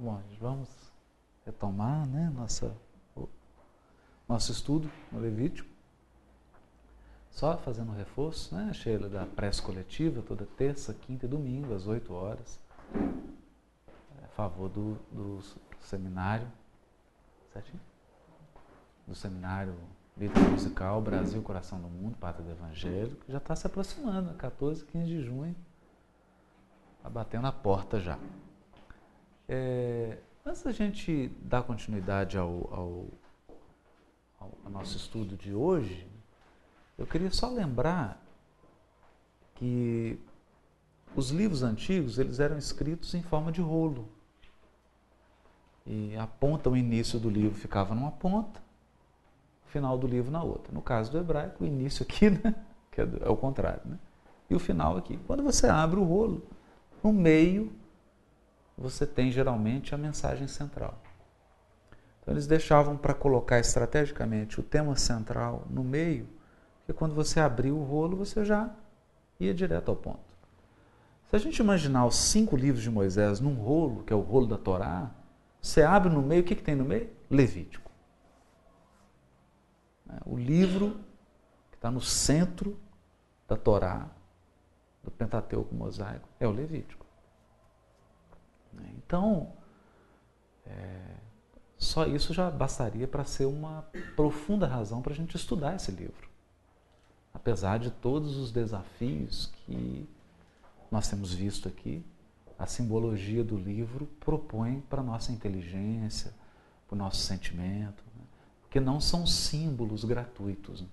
[0.00, 0.68] Bom, vamos
[1.44, 2.72] retomar né, nossa,
[4.28, 5.68] nosso estudo no Levítico.
[7.32, 11.88] Só fazendo um reforço, né, Sheila, da prece coletiva, toda terça, quinta e domingo, às
[11.88, 12.60] 8 horas,
[14.22, 15.40] a favor do, do
[15.80, 16.46] seminário,
[17.52, 17.80] certinho?
[19.04, 19.74] Do seminário
[20.16, 24.84] Líder Musical Brasil, Coração do Mundo, Pátria do Evangelho, que já está se aproximando, 14,
[24.84, 25.56] 15 de junho,
[26.98, 28.16] está batendo a porta já.
[29.48, 33.06] É, antes da gente dar continuidade ao, ao,
[34.64, 36.06] ao, nosso estudo de hoje,
[36.98, 38.22] eu queria só lembrar
[39.54, 40.18] que
[41.16, 44.08] os livros antigos eles eram escritos em forma de rolo.
[45.86, 48.60] E a ponta, o início do livro ficava numa ponta,
[49.66, 50.70] o final do livro na outra.
[50.72, 52.54] No caso do hebraico, o início aqui, né?
[52.92, 53.98] que é, é o contrário, né?
[54.50, 55.18] e o final aqui.
[55.26, 56.46] Quando você abre o rolo,
[57.02, 57.72] no meio
[58.78, 61.02] você tem geralmente a mensagem central.
[62.20, 66.28] Então eles deixavam para colocar estrategicamente o tema central no meio,
[66.78, 68.70] porque quando você abriu o rolo você já
[69.40, 70.28] ia direto ao ponto.
[71.28, 74.46] Se a gente imaginar os cinco livros de Moisés num rolo, que é o rolo
[74.46, 75.10] da Torá,
[75.60, 77.10] você abre no meio, o que, que tem no meio?
[77.28, 77.90] Levítico.
[80.08, 80.98] É, o livro
[81.70, 82.78] que está no centro
[83.46, 84.08] da Torá,
[85.02, 87.07] do Pentateuco mosaico, é o Levítico.
[88.78, 88.90] Né?
[88.96, 89.52] Então,
[90.66, 91.16] é,
[91.78, 93.82] só isso já bastaria para ser uma
[94.16, 96.28] profunda razão para a gente estudar esse livro.
[97.32, 100.08] Apesar de todos os desafios que
[100.90, 102.04] nós temos visto aqui,
[102.58, 106.34] a simbologia do livro propõe para a nossa inteligência,
[106.88, 108.24] para o nosso sentimento, né?
[108.62, 110.80] porque não são símbolos gratuitos.
[110.80, 110.88] Né?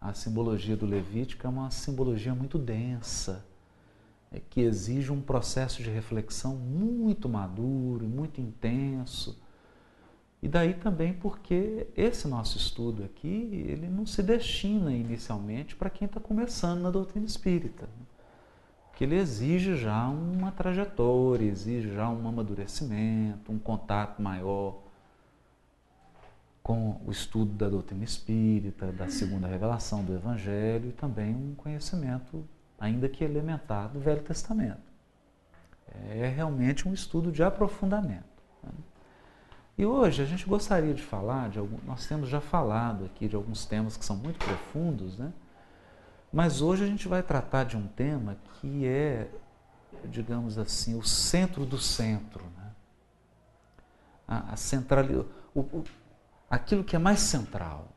[0.00, 3.44] A simbologia do Levítico é uma simbologia muito densa,
[4.38, 9.40] que exige um processo de reflexão muito maduro, muito intenso.
[10.42, 16.06] E daí também porque esse nosso estudo aqui, ele não se destina inicialmente para quem
[16.06, 17.88] está começando na doutrina espírita.
[18.94, 24.82] Que ele exige já uma trajetória, exige já um amadurecimento, um contato maior
[26.62, 32.44] com o estudo da doutrina espírita, da segunda revelação do Evangelho e também um conhecimento
[32.80, 34.80] ainda que elementar, do Velho Testamento.
[36.08, 38.24] É realmente um estudo de aprofundamento.
[38.62, 38.72] Né?
[39.76, 43.36] E hoje a gente gostaria de falar de algum, nós temos já falado aqui de
[43.36, 45.32] alguns temas que são muito profundos, né?
[46.32, 49.28] Mas hoje a gente vai tratar de um tema que é,
[50.04, 52.70] digamos assim, o centro do centro, né?
[54.28, 54.56] A, a
[55.52, 55.84] o, o,
[56.48, 57.88] aquilo que é mais central,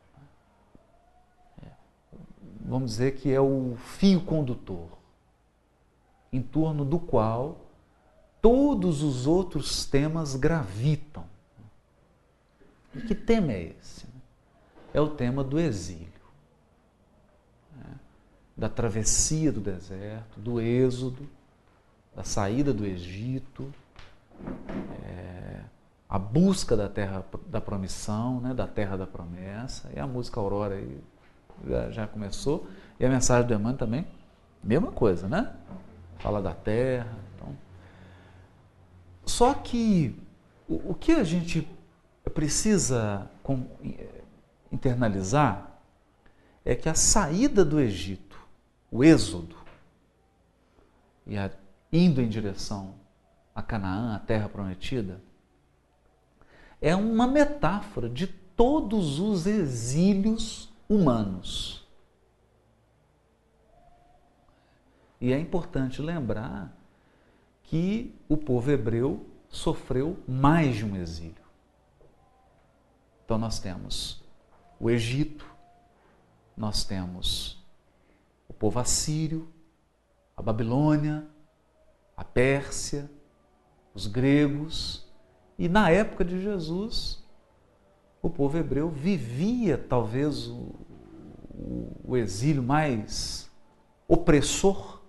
[2.64, 4.88] vamos dizer que é o fio condutor,
[6.32, 7.60] em torno do qual
[8.40, 11.24] todos os outros temas gravitam.
[12.94, 14.06] E que tema é esse?
[14.92, 16.08] É o tema do exílio,
[17.76, 17.96] né?
[18.56, 21.28] da travessia do deserto, do êxodo,
[22.14, 23.72] da saída do Egito,
[25.02, 25.60] é,
[26.08, 28.54] a busca da terra da promissão, né?
[28.54, 29.90] da terra da promessa.
[29.94, 31.02] E a música Aurora aí
[31.68, 32.66] já, já começou.
[32.98, 34.06] E a mensagem do Emmanuel também,
[34.62, 35.52] mesma coisa, né?
[36.18, 37.16] Fala da terra.
[37.34, 37.56] Então.
[39.26, 40.18] Só que
[40.68, 41.68] o, o que a gente
[42.32, 43.66] precisa com,
[44.72, 45.78] internalizar
[46.64, 48.38] é que a saída do Egito,
[48.90, 49.56] o êxodo,
[51.26, 51.50] e a,
[51.92, 52.94] indo em direção
[53.54, 55.20] a Canaã, a terra prometida,
[56.80, 61.86] é uma metáfora de todos os exílios humanos.
[65.20, 66.76] E é importante lembrar
[67.62, 71.44] que o povo hebreu sofreu mais de um exílio.
[73.24, 74.22] Então nós temos
[74.78, 75.46] o Egito,
[76.54, 77.64] nós temos
[78.46, 79.48] o povo assírio,
[80.36, 81.26] a Babilônia,
[82.14, 83.10] a Pérsia,
[83.94, 85.10] os gregos,
[85.58, 87.23] e na época de Jesus,
[88.24, 90.74] o povo hebreu vivia talvez o,
[92.02, 93.50] o exílio mais
[94.08, 95.02] opressor,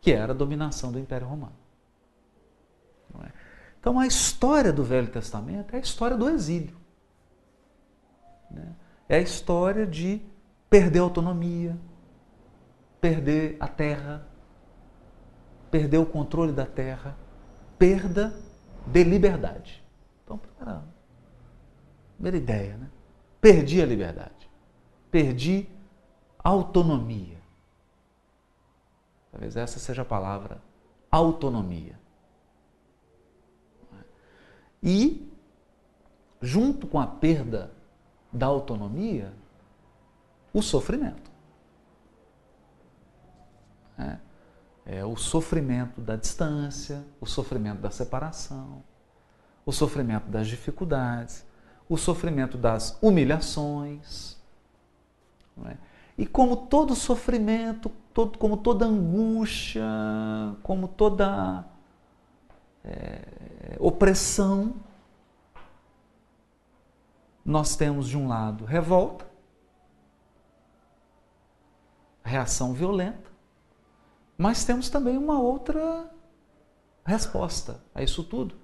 [0.00, 1.52] que era a dominação do Império Romano.
[3.22, 3.30] É?
[3.78, 6.74] Então a história do Velho Testamento é a história do exílio.
[8.50, 8.74] Né?
[9.10, 10.22] É a história de
[10.70, 11.76] perder a autonomia,
[12.98, 14.26] perder a terra,
[15.70, 17.14] perder o controle da terra,
[17.78, 18.34] perda
[18.86, 19.84] de liberdade.
[20.24, 20.95] Então, para
[22.16, 22.90] Primeira ideia, né?
[23.40, 24.50] Perdi a liberdade.
[25.10, 25.68] Perdi
[26.38, 27.38] a autonomia.
[29.30, 30.60] Talvez essa seja a palavra
[31.10, 31.98] autonomia.
[34.82, 35.32] E,
[36.40, 37.72] junto com a perda
[38.32, 39.32] da autonomia,
[40.52, 41.30] o sofrimento.
[43.98, 44.18] É,
[44.84, 48.82] é o sofrimento da distância, o sofrimento da separação,
[49.64, 51.45] o sofrimento das dificuldades,
[51.88, 54.36] o sofrimento das humilhações.
[55.66, 55.76] É?
[56.18, 59.84] E como todo sofrimento, todo, como toda angústia,
[60.62, 61.64] como toda
[62.84, 64.74] é, opressão,
[67.44, 69.26] nós temos de um lado revolta,
[72.24, 73.30] reação violenta,
[74.36, 76.10] mas temos também uma outra
[77.04, 78.56] resposta a isso tudo,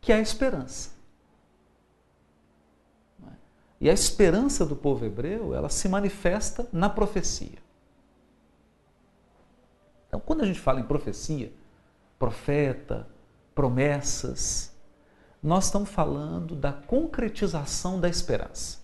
[0.00, 0.99] que é a esperança.
[3.80, 7.58] E a esperança do povo hebreu, ela se manifesta na profecia.
[10.06, 11.50] Então, quando a gente fala em profecia,
[12.18, 13.08] profeta,
[13.54, 14.76] promessas,
[15.42, 18.78] nós estamos falando da concretização da esperança.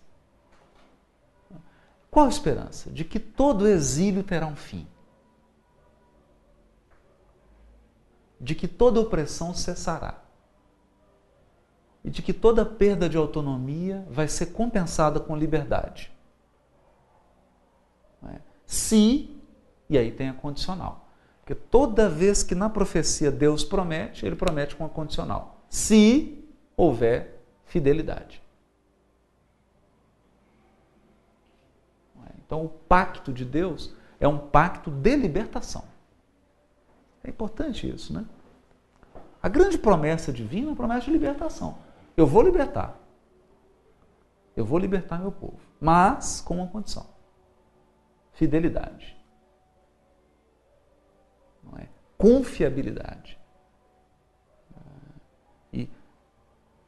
[2.10, 2.90] Qual a esperança?
[2.90, 4.88] De que todo exílio terá um fim.
[8.40, 10.25] De que toda opressão cessará
[12.06, 16.12] e de que toda perda de autonomia vai ser compensada com liberdade.
[18.32, 18.38] É?
[18.64, 19.36] Se,
[19.90, 21.08] e aí tem a condicional.
[21.40, 25.60] Porque toda vez que na profecia Deus promete, ele promete com a condicional.
[25.68, 26.44] Se
[26.76, 28.40] houver fidelidade.
[32.24, 32.30] É?
[32.46, 35.82] Então, o pacto de Deus é um pacto de libertação.
[37.24, 38.24] É importante isso, né?
[39.42, 41.84] A grande promessa divina é a promessa de libertação.
[42.16, 42.98] Eu vou libertar.
[44.56, 45.60] Eu vou libertar meu povo.
[45.78, 47.06] Mas com uma condição:
[48.32, 49.16] fidelidade.
[51.62, 51.88] Não é?
[52.16, 53.38] Confiabilidade.
[55.72, 55.90] E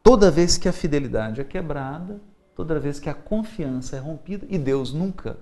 [0.02, 2.20] toda vez que a fidelidade é quebrada,
[2.54, 5.36] toda vez que a confiança é rompida, e Deus nunca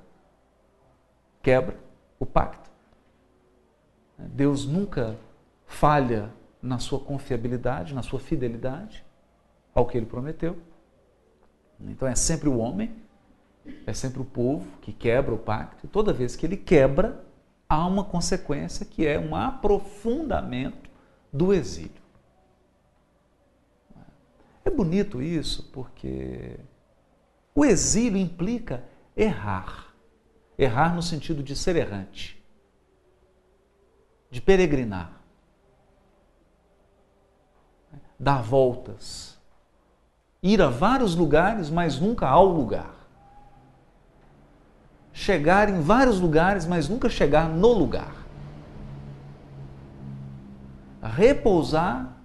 [1.40, 1.78] quebra
[2.18, 2.68] o pacto,
[4.18, 5.16] Deus nunca
[5.64, 9.05] falha na sua confiabilidade, na sua fidelidade,
[9.76, 10.56] ao que ele prometeu.
[11.78, 12.96] Então é sempre o homem,
[13.86, 17.22] é sempre o povo que quebra o pacto, e toda vez que ele quebra,
[17.68, 20.90] há uma consequência que é um aprofundamento
[21.30, 22.06] do exílio.
[24.64, 26.58] É bonito isso porque
[27.54, 28.82] o exílio implica
[29.14, 29.94] errar.
[30.58, 32.42] Errar no sentido de ser errante,
[34.30, 35.20] de peregrinar,
[38.18, 39.35] dar voltas
[40.52, 42.94] ir a vários lugares, mas nunca ao lugar.
[45.12, 48.14] Chegar em vários lugares, mas nunca chegar no lugar.
[51.02, 52.16] Repousar,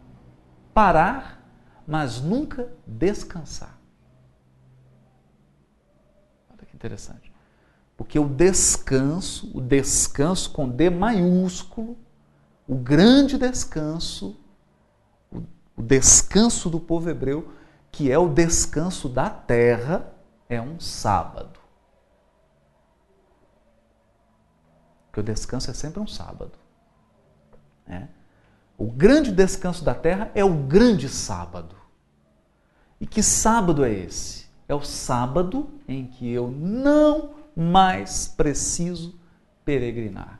[0.73, 1.41] parar,
[1.87, 3.77] mas nunca descansar.
[6.49, 7.31] Olha que interessante.
[7.95, 11.97] Porque o descanso, o descanso com D maiúsculo,
[12.67, 14.37] o grande descanso,
[15.77, 17.51] o descanso do povo hebreu,
[17.91, 20.13] que é o descanso da terra,
[20.47, 21.59] é um sábado.
[25.07, 26.53] Porque o descanso é sempre um sábado.
[27.85, 28.07] Né?
[28.77, 31.75] O grande descanso da terra é o grande sábado.
[32.99, 34.45] E que sábado é esse?
[34.69, 39.19] É o sábado em que eu não mais preciso
[39.65, 40.39] peregrinar.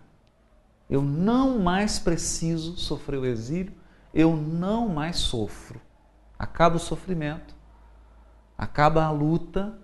[0.89, 3.73] Eu não mais preciso sofrer o exílio,
[4.13, 5.79] eu não mais sofro
[6.41, 7.55] acaba o sofrimento,
[8.57, 9.79] acaba a luta,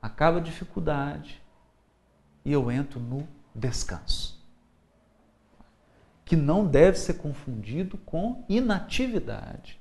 [0.00, 1.40] acaba a dificuldade
[2.44, 4.44] e eu entro no descanso.
[6.24, 9.80] Que não deve ser confundido com inatividade.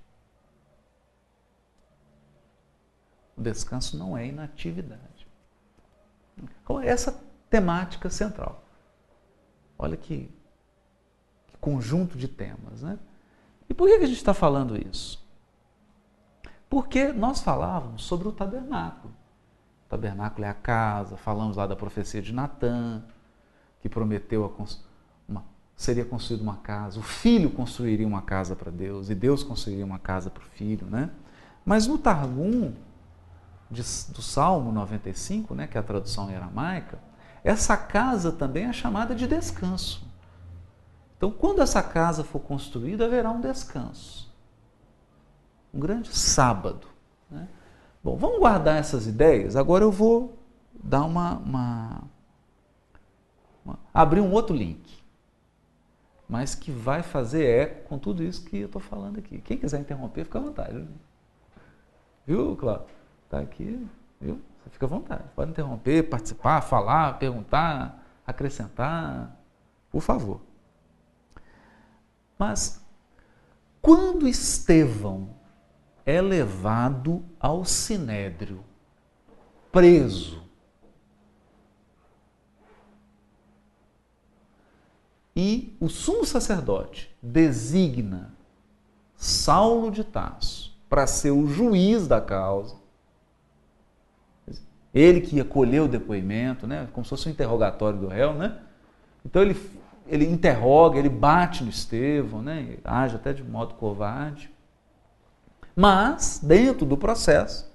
[3.36, 5.28] O descanso não é inatividade.
[6.38, 8.63] Então, essa temática central.
[9.75, 10.32] Olha que,
[11.48, 13.00] que conjunto de temas, né?
[13.68, 15.21] E por que a gente está falando isso?
[16.72, 19.13] Porque nós falávamos sobre o tabernáculo.
[19.86, 23.04] O tabernáculo é a casa, falamos lá da profecia de Natã,
[23.82, 24.56] que prometeu
[25.28, 25.44] uma,
[25.75, 30.00] seria construída uma casa, o filho construiria uma casa para Deus e Deus construiria uma
[30.00, 31.10] casa para o filho, né?
[31.66, 32.72] Mas no Targum
[33.70, 33.82] de,
[34.13, 37.00] do Salmo 95, né, que é a tradução em aramaica,
[37.44, 40.08] essa casa também é chamada de descanso.
[41.18, 44.31] Então, quando essa casa for construída, haverá um descanso
[45.74, 46.88] um grande sábado.
[47.30, 47.48] Né?
[48.04, 49.56] Bom, vamos guardar essas ideias.
[49.56, 50.38] Agora eu vou
[50.74, 52.04] dar uma, uma,
[53.63, 55.01] uma, abrir um outro link,
[56.28, 59.40] mas que vai fazer eco com tudo isso que eu estou falando aqui.
[59.40, 60.88] Quem quiser interromper, fica à vontade.
[62.25, 62.88] Viu, Cláudio?
[63.25, 63.88] Está aqui,
[64.20, 64.42] viu?
[64.63, 65.24] Você fica à vontade.
[65.36, 69.36] Pode interromper, participar, falar, perguntar, acrescentar.
[69.90, 70.42] Por favor.
[72.38, 72.82] Mas
[73.82, 75.30] quando Estevão
[76.05, 78.63] é levado ao sinédrio,
[79.72, 80.41] preso,
[85.36, 88.34] e o sumo sacerdote designa
[89.15, 92.75] Saulo de Tarso para ser o juiz da causa,
[94.93, 96.89] ele que ia colher o depoimento, né?
[96.91, 98.60] como se fosse um interrogatório do réu, né?
[99.25, 99.55] Então ele,
[100.05, 102.77] ele interroga, ele bate no Estevão, né?
[102.84, 104.51] age até de modo covarde.
[105.75, 107.72] Mas, dentro do processo,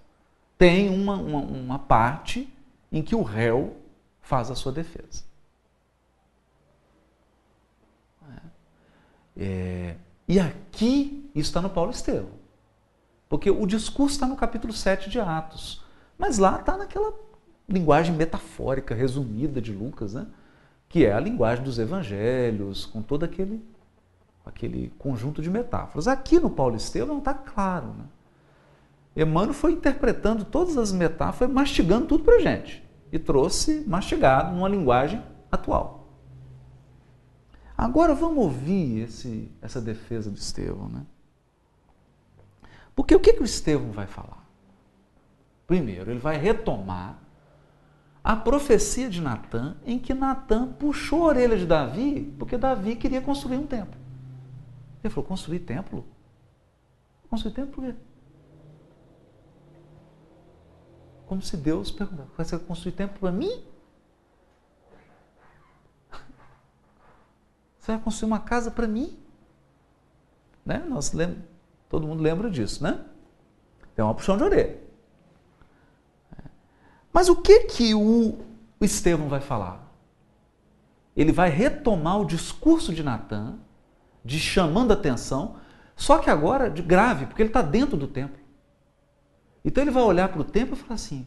[0.59, 2.53] tem uma, uma, uma parte
[2.91, 3.77] em que o réu
[4.21, 5.25] faz a sua defesa.
[9.37, 12.31] É, e aqui, está no Paulo Estevão.
[13.29, 15.85] Porque o discurso está no capítulo 7 de Atos.
[16.17, 17.13] Mas lá está naquela
[17.69, 20.27] linguagem metafórica, resumida de Lucas, né?
[20.89, 23.63] que é a linguagem dos evangelhos, com todo aquele,
[24.47, 26.07] aquele conjunto de metáforas.
[26.07, 27.89] Aqui no Paulo Estevam está claro.
[27.89, 28.05] Né?
[29.25, 32.87] Emmanuel foi interpretando todas as metáforas, mastigando tudo para a gente.
[33.11, 36.07] E trouxe mastigado numa linguagem atual.
[37.77, 40.89] Agora vamos ouvir esse, essa defesa do Estevão.
[40.89, 41.03] Né?
[42.95, 44.47] Porque o que, que o Estevão vai falar?
[45.67, 47.19] Primeiro, ele vai retomar
[48.23, 53.21] a profecia de Natã, em que Natã puxou a orelha de Davi, porque Davi queria
[53.21, 54.06] construir um templo.
[55.07, 56.05] Ele falou: construir templo?
[57.31, 57.95] Construir templo por quê?
[61.27, 63.65] Como se Deus perguntasse: você vai construir templo para mim?
[67.79, 69.17] Você vai construir uma casa para mim?
[70.65, 70.79] Né?
[70.89, 71.47] Nós lembra,
[71.89, 73.05] todo mundo lembra disso, né?
[73.95, 74.81] Tem uma puxão de orelha.
[77.13, 78.39] Mas o que que o
[78.81, 79.87] Estevão vai falar?
[81.17, 83.59] Ele vai retomar o discurso de Natan,
[84.27, 85.61] de chamando atenção,
[85.95, 88.45] só que agora de grave, porque ele está dentro do templo.
[89.65, 91.25] Então ele vai olhar para o templo e falar assim: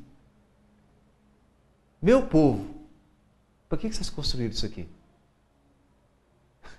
[2.01, 2.67] Meu povo,
[3.69, 4.85] para que vocês construíram isso aqui?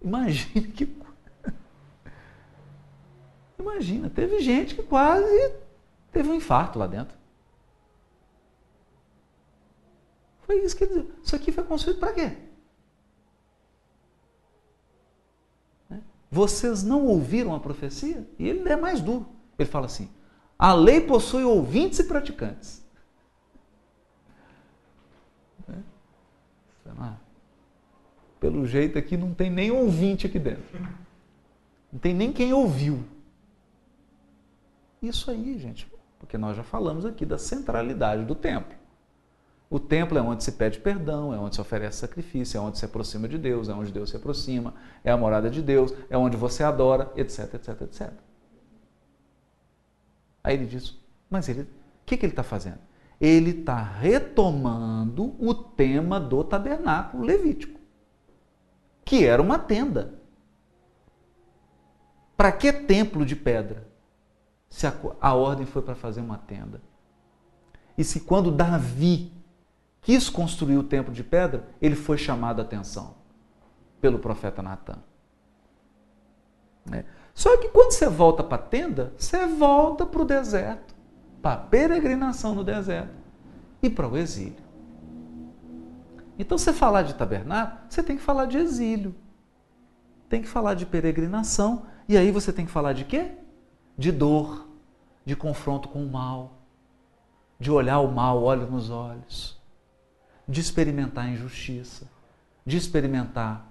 [0.00, 0.86] Imagine que
[3.58, 5.52] Imagina, teve gente que quase
[6.10, 7.17] teve um infarto lá dentro.
[10.56, 10.76] Isso.
[11.22, 12.32] Isso aqui foi construído para quê?
[15.90, 16.02] Né?
[16.30, 18.28] Vocês não ouviram a profecia?
[18.38, 19.26] E ele é mais duro.
[19.58, 20.10] Ele fala assim:
[20.58, 22.84] a lei possui ouvintes e praticantes.
[25.66, 25.82] Né?
[28.40, 30.80] Pelo jeito aqui não tem nem ouvinte aqui dentro.
[31.92, 33.02] Não tem nem quem ouviu.
[35.02, 38.77] Isso aí, gente, porque nós já falamos aqui da centralidade do templo.
[39.70, 42.84] O templo é onde se pede perdão, é onde se oferece sacrifício, é onde se
[42.84, 46.36] aproxima de Deus, é onde Deus se aproxima, é a morada de Deus, é onde
[46.36, 48.12] você adora, etc, etc, etc.
[50.42, 50.98] Aí ele diz,
[51.28, 51.66] mas ele, o
[52.06, 52.78] que, que ele está fazendo?
[53.20, 57.78] Ele está retomando o tema do tabernáculo levítico,
[59.04, 60.14] que era uma tenda.
[62.36, 63.88] Para que templo de pedra?
[64.68, 66.80] se a, a ordem foi para fazer uma tenda.
[67.96, 69.32] E se quando Davi
[70.08, 73.16] quis construir o templo de pedra, ele foi chamado a atenção
[74.00, 74.96] pelo profeta Natan.
[76.90, 77.04] É.
[77.34, 80.94] Só que quando você volta para a tenda, você volta para o deserto,
[81.42, 83.12] para a peregrinação no deserto
[83.82, 84.64] e para o exílio.
[86.38, 89.14] Então, você falar de tabernáculo, você tem que falar de exílio,
[90.26, 93.32] tem que falar de peregrinação, e aí você tem que falar de quê?
[93.94, 94.70] De dor,
[95.22, 96.62] de confronto com o mal,
[97.60, 99.57] de olhar o mal olho nos olhos,
[100.48, 102.08] de experimentar a injustiça,
[102.64, 103.66] de experimentar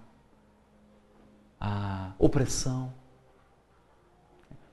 [1.60, 2.94] a opressão.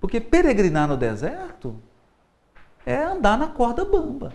[0.01, 1.81] Porque peregrinar no deserto
[2.85, 4.35] é andar na corda bamba.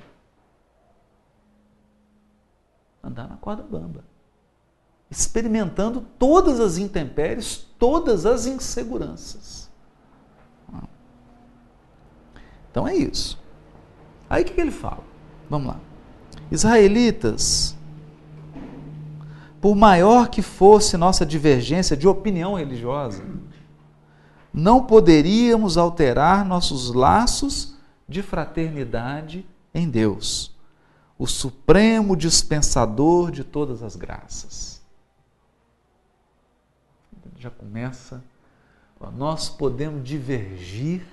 [3.04, 4.04] Andar na corda bamba.
[5.12, 9.70] Experimentando todas as intempéries, todas as inseguranças.
[12.72, 13.40] Então é isso.
[14.30, 15.04] Aí o que, que ele fala?
[15.50, 15.89] Vamos lá.
[16.52, 17.76] Israelitas,
[19.62, 23.24] por maior que fosse nossa divergência de opinião religiosa,
[24.54, 27.78] não poderíamos alterar nossos laços
[28.08, 30.56] de fraternidade em Deus,
[31.18, 34.82] o supremo dispensador de todas as graças.
[37.38, 38.24] Já começa
[39.16, 41.06] Nós podemos divergir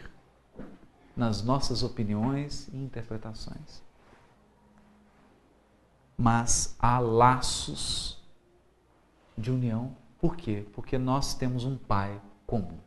[1.16, 3.86] nas nossas opiniões e interpretações.
[6.16, 8.23] Mas há laços
[9.37, 9.94] de união.
[10.18, 10.66] Por quê?
[10.73, 12.78] Porque nós temos um Pai comum.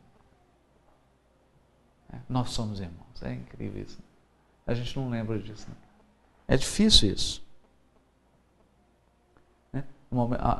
[2.12, 3.22] É, nós somos irmãos.
[3.22, 3.98] É incrível isso.
[4.66, 5.68] A gente não lembra disso.
[5.68, 5.76] Né?
[6.48, 7.44] É difícil isso.
[9.72, 9.84] Né?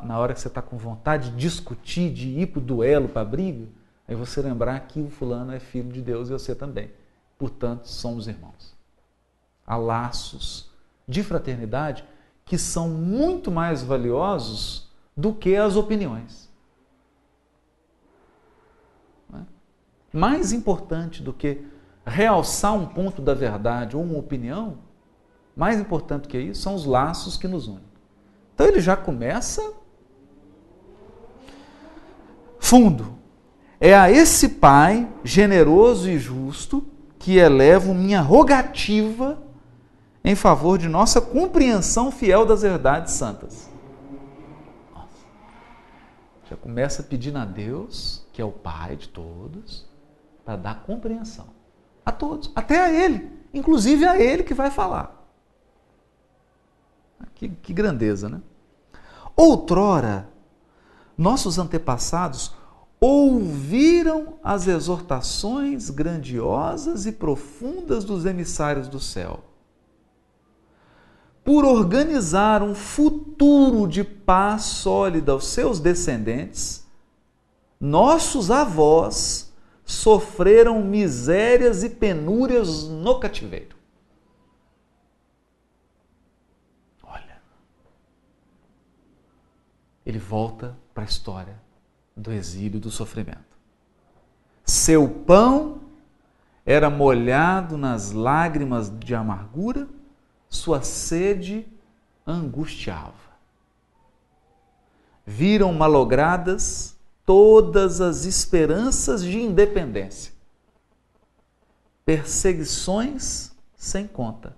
[0.05, 3.23] Na hora que você está com vontade de discutir, de ir para o duelo, para
[3.23, 3.67] a briga,
[4.07, 6.93] aí você lembrar que o fulano é filho de Deus e você também.
[7.37, 8.77] Portanto, somos irmãos.
[9.67, 10.71] Há laços
[11.09, 12.05] de fraternidade
[12.51, 16.51] que são muito mais valiosos do que as opiniões.
[19.33, 19.39] É?
[20.13, 21.65] Mais importante do que
[22.05, 24.79] realçar um ponto da verdade ou uma opinião,
[25.55, 27.85] mais importante que isso são os laços que nos unem.
[28.53, 29.73] Então ele já começa
[32.59, 33.17] fundo.
[33.81, 36.85] É a esse Pai generoso e justo
[37.17, 39.30] que elevo minha rogativa
[40.31, 43.69] em favor de nossa compreensão fiel das verdades santas.
[46.49, 49.89] Já começa pedindo a Deus, que é o Pai de todos,
[50.45, 51.47] para dar compreensão
[52.07, 55.17] a todos, até a Ele, inclusive a Ele que vai falar.
[57.35, 58.41] Que, que grandeza, né?
[59.35, 60.29] Outrora,
[61.19, 62.55] nossos antepassados
[63.01, 69.50] ouviram as exortações grandiosas e profundas dos emissários do céu
[71.45, 76.87] por organizar um futuro de paz sólida aos seus descendentes,
[77.81, 79.53] nossos avós
[79.85, 83.77] sofreram misérias e penúrias no cativeiro.
[87.03, 87.41] Olha,
[90.05, 91.61] ele volta para a história
[92.17, 93.59] do exílio e do sofrimento.
[94.65, 95.81] Seu pão
[96.65, 99.89] era molhado nas lágrimas de amargura
[100.51, 101.67] sua sede
[102.27, 103.31] angustiava.
[105.25, 110.35] Viram malogradas todas as esperanças de independência.
[112.05, 114.57] Perseguições sem conta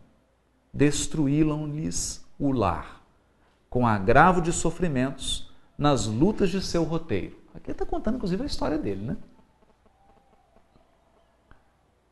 [0.72, 3.02] destruíram-lhes o lar,
[3.68, 7.36] com agravo de sofrimentos nas lutas de seu roteiro.
[7.54, 9.16] Aqui está contando, inclusive, a história dele, né?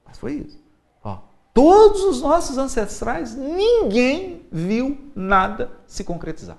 [0.05, 0.60] Mas foi isso.
[1.53, 6.59] Todos os nossos ancestrais, ninguém viu nada se concretizar.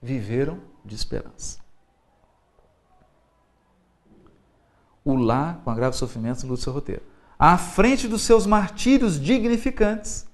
[0.00, 1.60] Viveram de esperança.
[5.04, 7.02] O lá, com agravo sofrimento, luta seu roteiro.
[7.38, 10.26] À frente dos seus martírios dignificantes,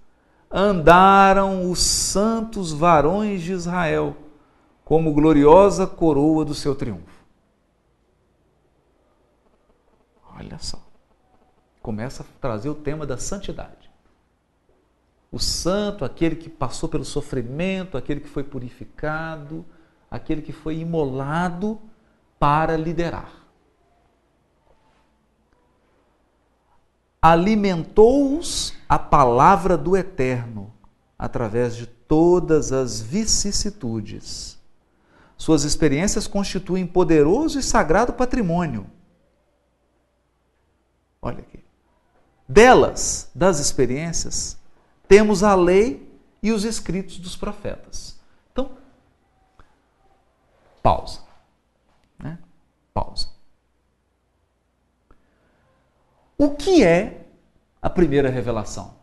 [0.51, 4.17] andaram os santos varões de Israel,
[4.85, 7.19] como gloriosa coroa do seu triunfo.
[10.37, 10.88] Olha só
[11.89, 13.91] começa a trazer o tema da santidade.
[15.33, 19.65] O santo, aquele que passou pelo sofrimento, aquele que foi purificado,
[20.11, 21.81] aquele que foi imolado
[22.39, 23.33] para liderar.
[27.23, 30.71] Alimentou-os a palavra do Eterno
[31.19, 34.59] através de todas as vicissitudes.
[35.39, 38.91] Suas experiências constituem poderoso e sagrado patrimônio.
[41.23, 41.67] Olha aqui.
[42.49, 44.57] Delas, das experiências,
[45.07, 46.11] temos a lei
[46.43, 48.19] e os escritos dos profetas.
[48.53, 48.71] Então,
[50.83, 51.21] pausa.
[52.19, 52.39] Né?
[52.95, 53.29] Pausa.
[56.39, 57.27] O que é
[57.83, 58.97] a primeira revelação?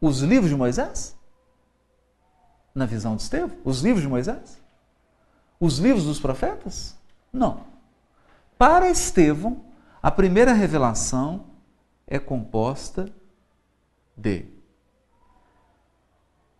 [0.00, 1.16] Os livros de Moisés?
[2.74, 3.56] Na visão de Estevão?
[3.64, 4.60] Os livros de Moisés?
[5.60, 6.96] Os livros dos profetas?
[7.32, 7.64] Não.
[8.58, 9.64] Para Estevão,
[10.02, 11.46] a primeira revelação
[12.06, 13.14] é composta
[14.16, 14.46] de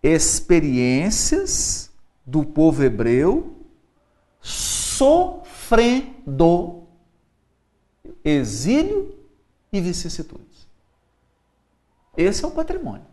[0.02, 1.90] experiências
[2.24, 3.66] do povo hebreu
[4.40, 5.58] sofrendo
[8.24, 9.18] exílio
[9.72, 10.68] e vicissitudes.
[12.16, 13.06] Esse é o patrimônio.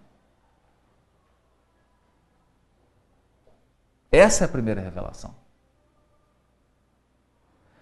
[4.11, 5.33] Essa é a primeira revelação.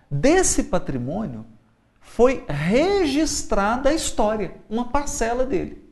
[0.10, 1.46] Desse patrimônio,
[2.08, 5.86] foi registrada a história, uma parcela dele,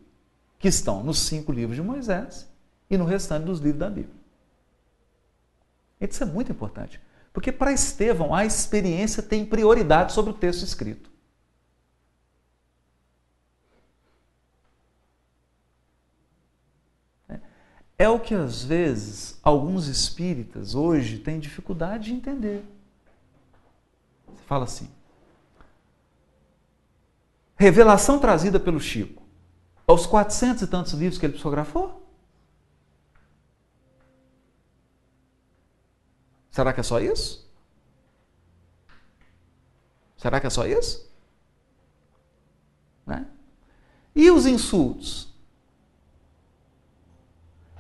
[0.58, 2.50] que estão nos cinco livros de Moisés
[2.90, 4.16] e no restante dos livros da Bíblia.
[6.00, 7.02] Isso é muito importante,
[7.34, 11.12] porque para Estevão a experiência tem prioridade sobre o texto escrito.
[17.98, 22.64] É o que às vezes alguns espíritas hoje têm dificuldade de entender.
[24.48, 24.90] fala assim:
[27.56, 29.24] revelação trazida pelo Chico
[29.88, 32.04] aos 400 e tantos livros que ele psicografou?
[36.52, 37.46] Será que é só isso?
[40.18, 41.12] Será que é só isso?
[43.06, 43.28] Né?
[44.16, 45.34] E os insultos?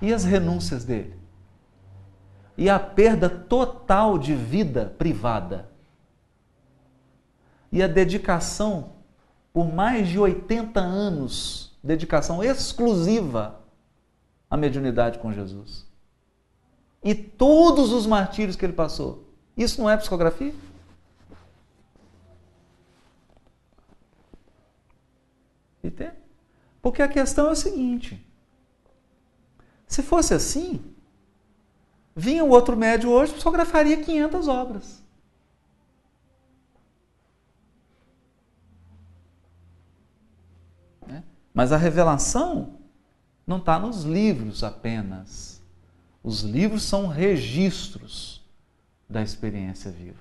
[0.02, 1.18] E as renúncias dele?
[2.58, 5.72] E a perda total de vida privada?
[7.72, 8.95] E a dedicação
[9.56, 13.62] por mais de 80 anos, dedicação exclusiva
[14.50, 15.88] à mediunidade com Jesus?
[17.02, 19.30] E todos os martírios que ele passou?
[19.56, 20.54] Isso não é psicografia?
[25.82, 26.18] Entende?
[26.82, 28.22] Porque a questão é o seguinte:
[29.88, 30.84] se fosse assim,
[32.14, 35.06] vinha o outro médio hoje e psicografaria 500 obras.
[41.08, 41.24] Né?
[41.56, 42.74] Mas a revelação
[43.48, 45.62] não está nos livros apenas.
[46.22, 48.44] Os livros são registros
[49.10, 50.20] da experiência viva.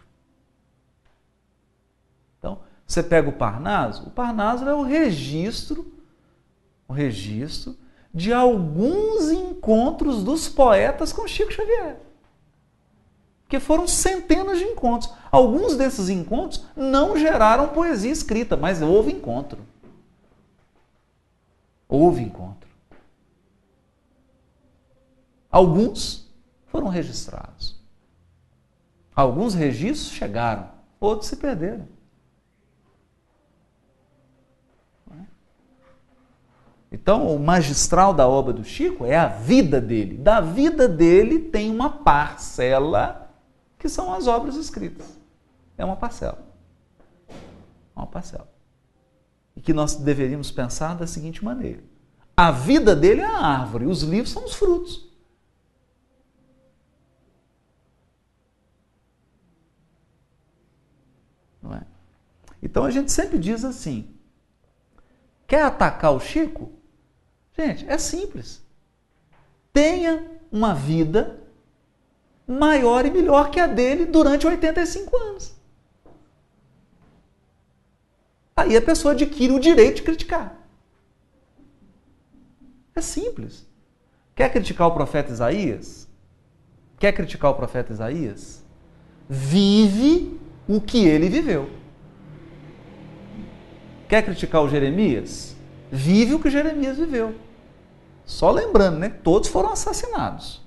[2.39, 5.93] Então, você pega o Parnaso, o Parnaso é o registro,
[6.87, 7.77] o registro
[8.13, 11.99] de alguns encontros dos poetas com Chico Xavier.
[13.43, 15.13] Porque foram centenas de encontros.
[15.33, 19.74] Alguns desses encontros não geraram poesia escrita, mas houve encontro.
[21.95, 22.69] Houve encontro.
[25.49, 26.29] Alguns
[26.67, 27.81] foram registrados.
[29.15, 31.87] Alguns registros chegaram, outros se perderam.
[36.91, 40.17] Então, o magistral da obra do Chico é a vida dele.
[40.17, 43.33] Da vida dele tem uma parcela
[43.79, 45.17] que são as obras escritas.
[45.79, 46.45] É uma parcela.
[47.95, 48.54] Uma parcela.
[49.57, 51.83] E que nós deveríamos pensar da seguinte maneira:
[52.37, 55.09] a vida dele é a árvore, os livros são os frutos.
[61.63, 61.83] Não é?
[62.63, 64.15] Então a gente sempre diz assim:
[65.47, 66.73] quer atacar o Chico?
[67.57, 68.63] Gente, é simples.
[69.73, 71.41] Tenha uma vida
[72.47, 75.54] maior e melhor que a dele durante 85 anos.
[78.57, 80.57] Aí a pessoa adquire o direito de criticar.
[82.95, 83.67] É simples.
[84.35, 86.09] Quer criticar o profeta Isaías?
[86.99, 88.65] Quer criticar o profeta Isaías?
[89.29, 90.39] Vive
[90.69, 91.69] o que ele viveu.
[94.09, 95.57] Quer criticar o Jeremias?
[95.91, 97.35] Vive o que Jeremias viveu.
[98.25, 99.09] Só lembrando, né?
[99.09, 100.63] Todos foram assassinados.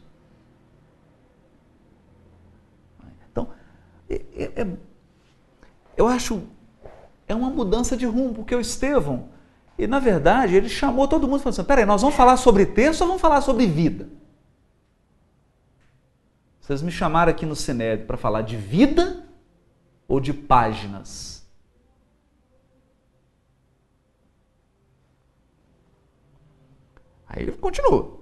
[3.31, 3.49] Então,
[4.09, 4.67] é, é, é,
[5.95, 6.43] eu acho
[7.27, 9.29] é uma mudança de rumo, porque o Estevão,
[9.77, 12.65] e na verdade, ele chamou todo mundo e falou assim: peraí, nós vamos falar sobre
[12.65, 14.09] texto ou vamos falar sobre vida?
[16.59, 19.23] Vocês me chamaram aqui no Sinédrio para falar de vida
[20.07, 21.47] ou de páginas?
[27.27, 28.17] Aí ele continua.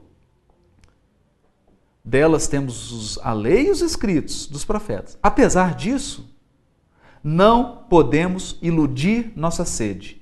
[2.03, 5.17] Delas temos os, a lei e os escritos dos profetas.
[5.23, 6.34] Apesar disso,
[7.27, 10.21] não podemos iludir nossa sede.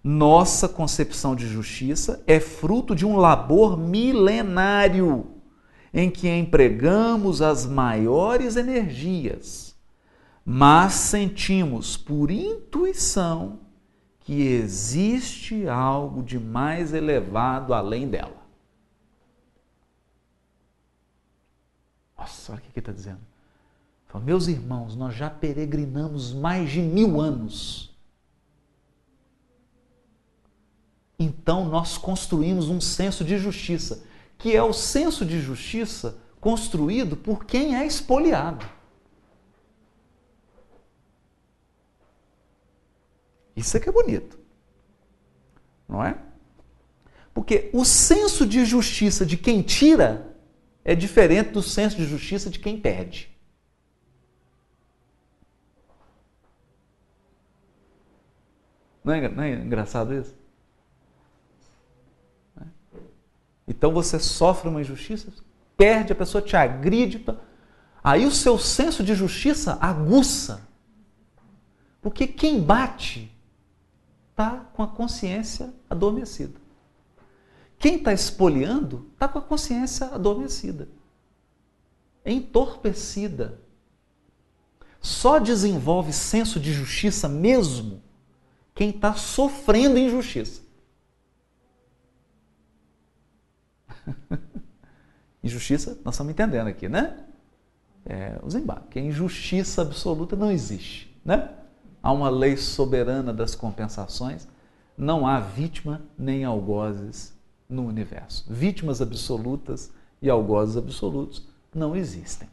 [0.00, 5.26] Nossa concepção de justiça é fruto de um labor milenário
[5.92, 9.74] em que empregamos as maiores energias,
[10.44, 13.58] mas sentimos por intuição
[14.20, 18.46] que existe algo de mais elevado além dela.
[22.16, 23.25] Nossa, olha o que ele está dizendo.
[24.06, 27.94] Fala, Meus irmãos, nós já peregrinamos mais de mil anos.
[31.18, 34.04] Então nós construímos um senso de justiça,
[34.36, 38.66] que é o senso de justiça construído por quem é espoliado.
[43.56, 44.38] Isso é que é bonito.
[45.88, 46.18] Não é?
[47.32, 50.36] Porque o senso de justiça de quem tira
[50.84, 53.35] é diferente do senso de justiça de quem perde.
[59.06, 60.34] Não é, não é engraçado isso?
[62.60, 62.64] É?
[63.68, 65.32] Então você sofre uma injustiça,
[65.76, 67.24] perde, a pessoa te agride.
[68.02, 70.66] Aí o seu senso de justiça aguça.
[72.02, 73.32] Porque quem bate
[74.30, 76.58] está com a consciência adormecida.
[77.78, 80.88] Quem está espoliando está com a consciência adormecida,
[82.24, 83.60] entorpecida.
[85.00, 88.02] Só desenvolve senso de justiça mesmo
[88.76, 90.60] quem está sofrendo injustiça.
[95.42, 97.24] injustiça, nós estamos entendendo aqui, né?
[98.04, 101.50] É, o Zimbábue, injustiça absoluta não existe, né?
[102.02, 104.46] Há uma lei soberana das compensações,
[104.96, 107.34] não há vítima nem algozes
[107.68, 108.44] no universo.
[108.48, 112.48] Vítimas absolutas e algozes absolutos não existem.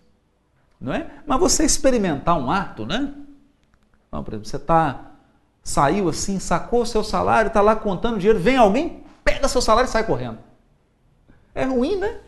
[0.79, 1.21] Não é?
[1.27, 3.13] Mas você experimentar um ato, né?
[4.11, 5.12] Não, por exemplo, você tá,
[5.63, 9.91] saiu assim, sacou seu salário, está lá contando dinheiro, vem alguém, pega seu salário e
[9.91, 10.37] sai correndo.
[11.55, 12.19] É ruim, né?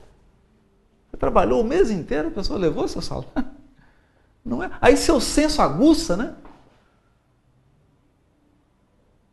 [1.11, 3.29] Você trabalhou o mês inteiro, a pessoa levou seu salário.
[4.43, 4.71] Não é?
[4.79, 6.35] Aí seu senso aguça, né?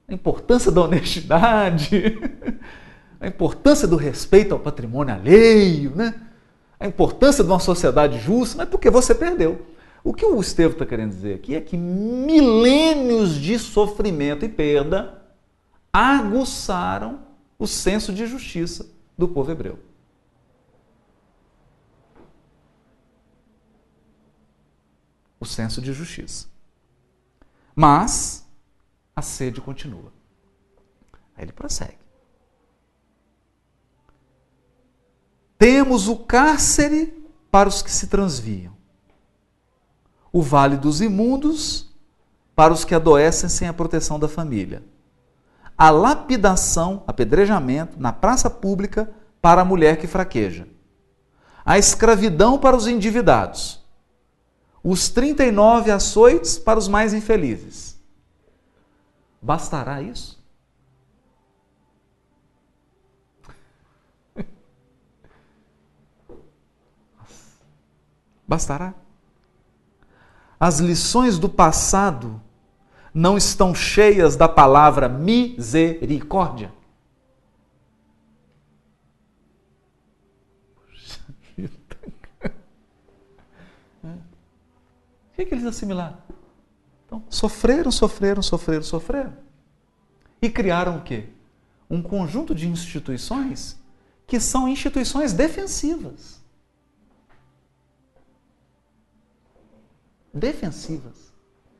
[0.08, 2.18] A importância da honestidade,
[3.20, 6.14] a importância do respeito ao patrimônio alheio, né?
[6.80, 9.64] A importância de uma sociedade justa, mas porque você perdeu.
[10.04, 15.22] O que o Estevam está querendo dizer aqui é que milênios de sofrimento e perda
[15.92, 17.24] aguçaram
[17.58, 19.78] o senso de justiça do povo hebreu.
[25.38, 26.48] O senso de justiça.
[27.74, 28.48] Mas
[29.14, 30.12] a sede continua.
[31.36, 31.98] Aí ele prossegue.
[35.58, 38.71] Temos o cárcere para os que se transviam,
[40.32, 41.92] o vale dos imundos
[42.54, 44.82] para os que adoecem sem a proteção da família,
[45.76, 50.68] a lapidação, apedrejamento na praça pública para a mulher que fraqueja,
[51.64, 53.82] a escravidão para os endividados,
[54.82, 58.00] os 39 açoites para os mais infelizes.
[59.40, 60.40] Bastará isso?
[68.46, 69.01] Bastará?
[70.62, 72.40] As lições do passado
[73.12, 76.72] não estão cheias da palavra misericórdia?
[83.98, 86.18] O que, é que eles assimilaram?
[87.06, 89.36] Então, sofreram, sofreram, sofreram, sofreram.
[90.40, 91.30] E criaram o quê?
[91.90, 93.76] Um conjunto de instituições
[94.28, 96.41] que são instituições defensivas.
[100.32, 101.32] Defensivas.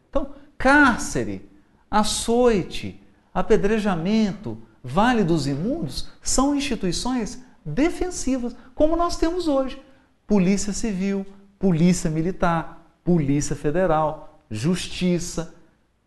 [0.09, 1.49] Então, cárcere,
[1.91, 3.01] açoite,
[3.33, 9.81] apedrejamento, vale dos imundos são instituições defensivas, como nós temos hoje.
[10.27, 11.27] Polícia Civil,
[11.59, 15.55] Polícia Militar, Polícia Federal, Justiça,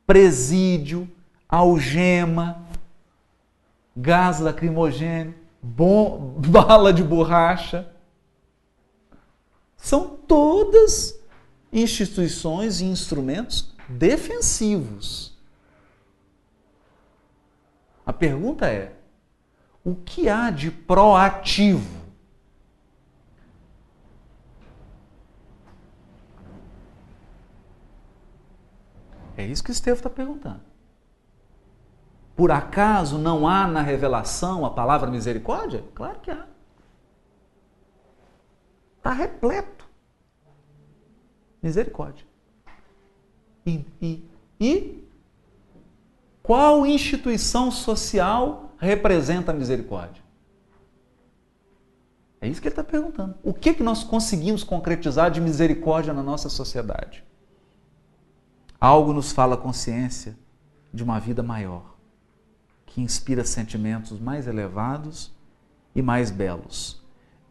[0.06, 1.10] Presídio,
[1.50, 2.64] algema,
[3.96, 7.88] gás lacrimogêneo, bom, bala de borracha.
[9.78, 11.20] São todas
[11.76, 15.38] instituições e instrumentos defensivos.
[18.06, 18.96] A pergunta é:
[19.84, 22.06] o que há de proativo?
[29.38, 30.62] É isso que Estevão está perguntando.
[32.36, 35.84] Por acaso não há na revelação a palavra misericórdia?
[35.94, 36.46] Claro que há.
[38.98, 39.75] Está repleto.
[41.66, 42.24] Misericórdia.
[43.66, 45.04] E, e, e
[46.44, 50.22] qual instituição social representa a misericórdia?
[52.40, 53.34] É isso que ele está perguntando.
[53.42, 57.24] O que, que nós conseguimos concretizar de misericórdia na nossa sociedade?
[58.80, 60.38] Algo nos fala a consciência
[60.94, 61.96] de uma vida maior,
[62.86, 65.34] que inspira sentimentos mais elevados
[65.96, 67.04] e mais belos.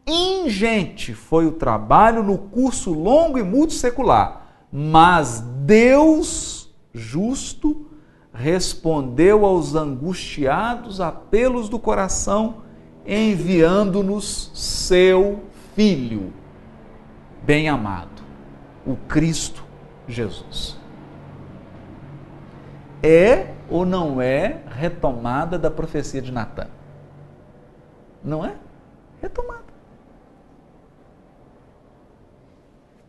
[0.07, 7.87] Ingente foi o trabalho no curso longo e muito secular, mas Deus justo
[8.33, 12.63] respondeu aos angustiados apelos do coração,
[13.07, 15.43] enviando-nos seu
[15.75, 16.33] Filho,
[17.43, 18.23] bem amado,
[18.87, 19.65] o Cristo
[20.07, 20.79] Jesus
[23.05, 26.69] é ou não é retomada da profecia de Natan?
[28.23, 28.55] Não é?
[29.21, 29.74] Retomada.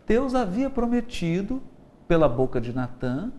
[0.06, 1.62] Deus havia prometido,
[2.08, 3.34] pela boca de Natan,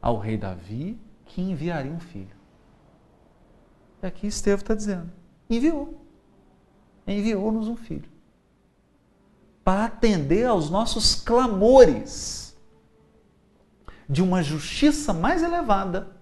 [0.00, 2.36] ao rei Davi, que enviaria um filho.
[4.02, 5.10] E aqui Estevão está dizendo:
[5.48, 6.02] enviou.
[7.06, 8.10] Enviou-nos um filho.
[9.64, 12.56] Para atender aos nossos clamores
[14.08, 16.16] de uma justiça mais elevada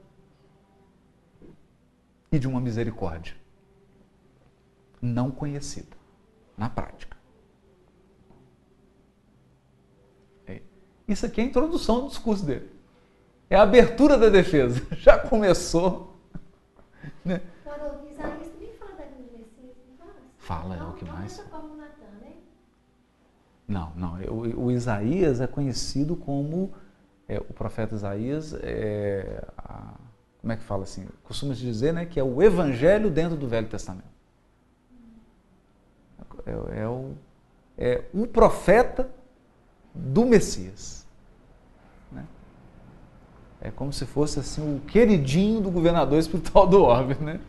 [2.33, 3.37] e de uma misericórdia
[5.01, 5.97] não conhecida
[6.57, 7.17] na prática.
[10.47, 10.63] É.
[11.09, 12.71] Isso aqui é a introdução do discurso dele.
[13.49, 14.85] É a abertura da defesa.
[14.97, 16.17] Já começou.
[17.25, 17.41] Né?
[18.11, 20.73] Isaías também fala da vinda do Messias, não fala?
[20.73, 21.39] Fala, é o que mais.
[22.21, 22.33] né?
[23.69, 24.15] Não, não.
[24.25, 26.73] O, o, Isaías é conhecido como
[27.29, 28.55] é, o profeta Isaías.
[28.63, 29.95] É, a,
[30.41, 31.07] como é que fala assim?
[31.25, 34.17] Costuma-se dizer né, que é o evangelho dentro do Velho Testamento.
[36.47, 37.15] É, é, o,
[37.77, 39.11] é um profeta
[39.97, 41.07] do Messias.
[42.13, 42.25] Né?
[43.61, 47.41] É como se fosse assim o queridinho do governador espiritual do orbe, né?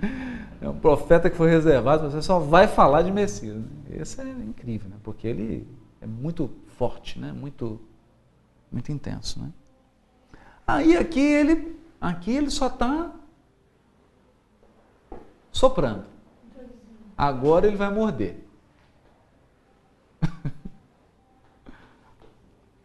[0.62, 3.62] É um profeta que foi reservado, você só vai falar de Messias.
[3.90, 4.96] Esse é incrível, né?
[5.04, 5.68] Porque ele
[6.02, 7.32] é muito forte, né?
[7.32, 7.80] Muito,
[8.72, 9.52] muito intenso, né?
[10.66, 13.14] Aí aqui ele, aqui ele só está
[15.52, 16.06] soprando.
[17.18, 18.47] Agora ele vai morder.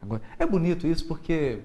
[0.03, 1.63] Agora, é bonito isso porque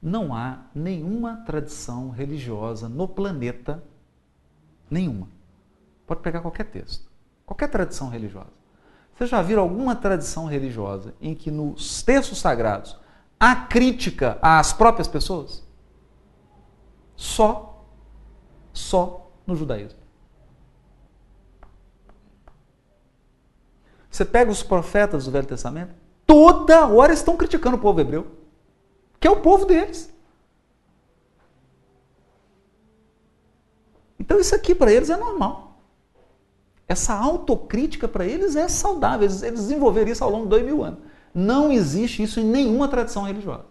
[0.00, 3.82] não há nenhuma tradição religiosa no planeta,
[4.88, 5.28] nenhuma.
[6.06, 7.10] Pode pegar qualquer texto,
[7.44, 8.56] qualquer tradição religiosa.
[9.14, 12.96] Você já viram alguma tradição religiosa em que nos textos sagrados
[13.40, 15.66] há crítica às próprias pessoas?
[17.16, 17.84] Só,
[18.72, 19.98] só no judaísmo.
[24.08, 25.94] Você pega os profetas do Velho Testamento,
[26.28, 28.26] toda hora estão criticando o povo hebreu,
[29.18, 30.12] que é o povo deles.
[34.20, 35.80] Então isso aqui para eles é normal.
[36.86, 41.00] Essa autocrítica para eles é saudável, eles, desenvolveram isso ao longo de dois mil anos.
[41.32, 43.64] Não existe isso em nenhuma tradição religiosa.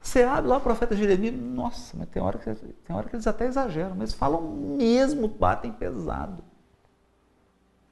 [0.00, 3.26] Você abre lá o profeta Jeremias, nossa, mas tem hora, que, tem hora que eles
[3.26, 6.42] até exageram, mas falam mesmo, batem pesado.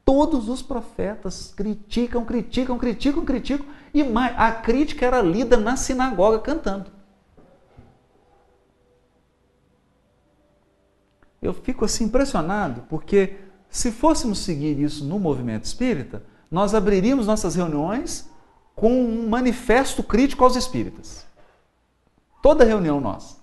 [0.07, 6.39] Todos os profetas criticam, criticam, criticam, criticam, e mais, a crítica era lida na sinagoga
[6.39, 6.93] cantando.
[11.43, 13.37] Eu fico assim impressionado, porque
[13.69, 18.31] se fôssemos seguir isso no movimento espírita, nós abriríamos nossas reuniões
[18.77, 21.27] com um manifesto crítico aos espíritas.
[22.41, 23.39] Toda reunião nossa,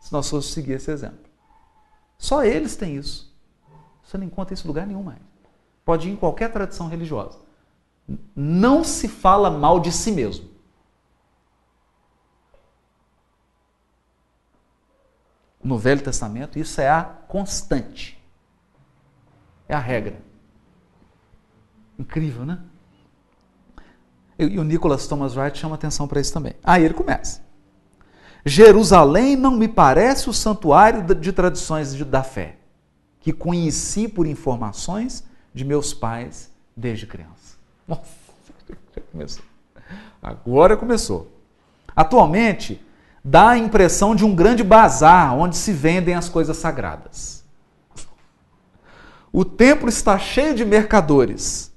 [0.00, 1.28] se nós fôssemos seguir esse exemplo.
[2.16, 3.36] Só eles têm isso.
[4.02, 5.33] Você não encontra isso em lugar nenhum mais.
[5.84, 7.38] Pode ir em qualquer tradição religiosa.
[8.34, 10.48] Não se fala mal de si mesmo.
[15.62, 18.22] No Velho Testamento, isso é a constante.
[19.68, 20.20] É a regra.
[21.98, 22.60] Incrível, né?
[24.38, 26.54] E o Nicholas Thomas Wright chama atenção para isso também.
[26.62, 27.42] Aí ele começa.
[28.44, 32.58] Jerusalém não me parece o santuário de tradições da fé,
[33.20, 37.56] que conheci por informações de meus pais desde criança.
[37.86, 38.02] Nossa,
[38.68, 39.44] já começou.
[40.22, 41.30] Agora começou.
[41.94, 42.84] Atualmente,
[43.22, 47.44] dá a impressão de um grande bazar onde se vendem as coisas sagradas.
[49.32, 51.72] O templo está cheio de mercadores.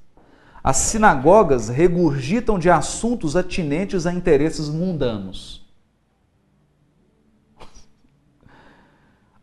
[0.64, 5.66] As sinagogas regurgitam de assuntos atinentes a interesses mundanos.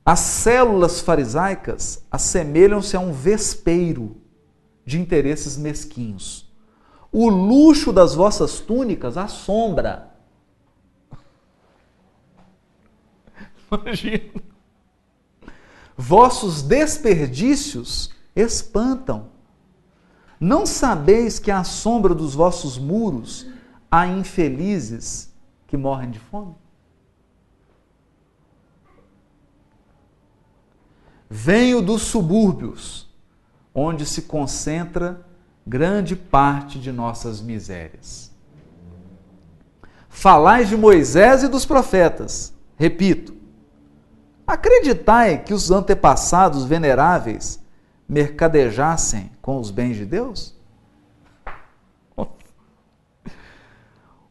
[0.04, 4.16] As células farisaicas assemelham-se a um vespeiro
[4.84, 6.52] de interesses mesquinhos.
[7.10, 10.14] O luxo das vossas túnicas assombra.
[13.70, 14.42] Imagina.
[15.96, 19.30] Vossos desperdícios espantam.
[20.40, 23.46] Não sabeis que à sombra dos vossos muros
[23.90, 25.32] há infelizes
[25.68, 26.56] que morrem de fome?
[31.30, 33.03] Venho dos subúrbios
[33.74, 35.26] onde se concentra
[35.66, 38.30] grande parte de nossas misérias.
[40.08, 42.54] Falais de Moisés e dos profetas.
[42.76, 43.34] Repito,
[44.46, 47.60] acreditai que os antepassados veneráveis
[48.08, 50.54] mercadejassem com os bens de Deus?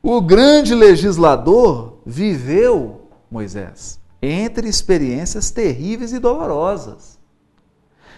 [0.01, 7.12] O grande legislador viveu, Moisés, entre experiências terríveis e dolorosas.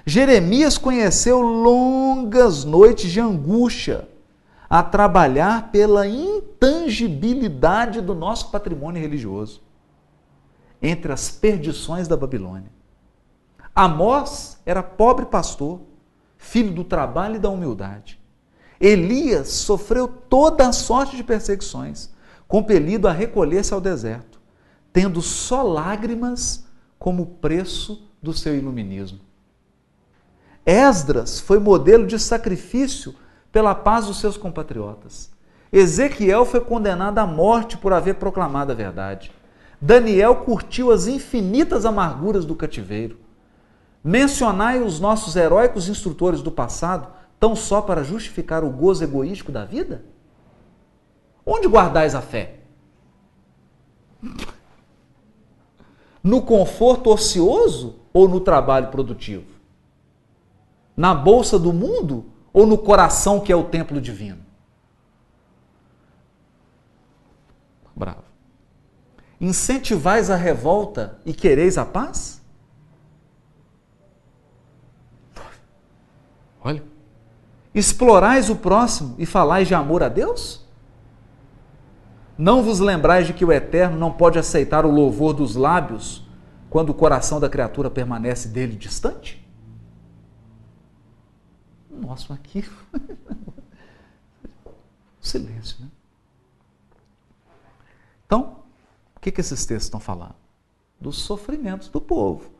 [0.05, 4.07] Jeremias conheceu longas noites de angústia
[4.69, 9.63] a trabalhar pela intangibilidade do nosso patrimônio religioso
[10.79, 12.69] entre as perdições da Babilônia.
[13.73, 15.81] Amós era pobre pastor,
[16.37, 18.19] filho do trabalho e da humildade.
[18.79, 22.11] Elias sofreu toda a sorte de perseguições,
[22.47, 24.39] compelido a recolher-se ao deserto,
[24.93, 26.63] tendo só lágrimas
[26.99, 29.19] como preço do seu iluminismo.
[30.65, 33.13] Esdras foi modelo de sacrifício
[33.51, 35.29] pela paz dos seus compatriotas.
[35.71, 39.31] Ezequiel foi condenado à morte por haver proclamado a verdade.
[39.79, 43.19] Daniel curtiu as infinitas amarguras do cativeiro.
[44.03, 47.09] Mencionai os nossos heróicos instrutores do passado,
[47.39, 50.03] tão só para justificar o gozo egoístico da vida?
[51.45, 52.59] Onde guardais a fé?
[56.23, 59.54] No conforto ocioso ou no trabalho produtivo?
[60.95, 64.45] Na bolsa do mundo ou no coração que é o templo divino?
[67.95, 68.23] Bravo.
[69.39, 72.41] Incentivais a revolta e quereis a paz?
[76.63, 76.83] Olha.
[77.73, 80.65] Explorais o próximo e falais de amor a Deus?
[82.37, 86.25] Não vos lembrais de que o Eterno não pode aceitar o louvor dos lábios
[86.69, 89.44] quando o coração da criatura permanece dele distante?
[91.95, 92.63] Nossa, aqui.
[95.21, 95.89] Silêncio, né?
[98.25, 98.63] Então,
[99.15, 100.35] o que, que esses textos estão falando?
[100.99, 102.51] Dos sofrimentos do povo,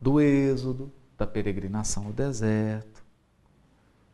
[0.00, 3.04] do êxodo, da peregrinação ao deserto,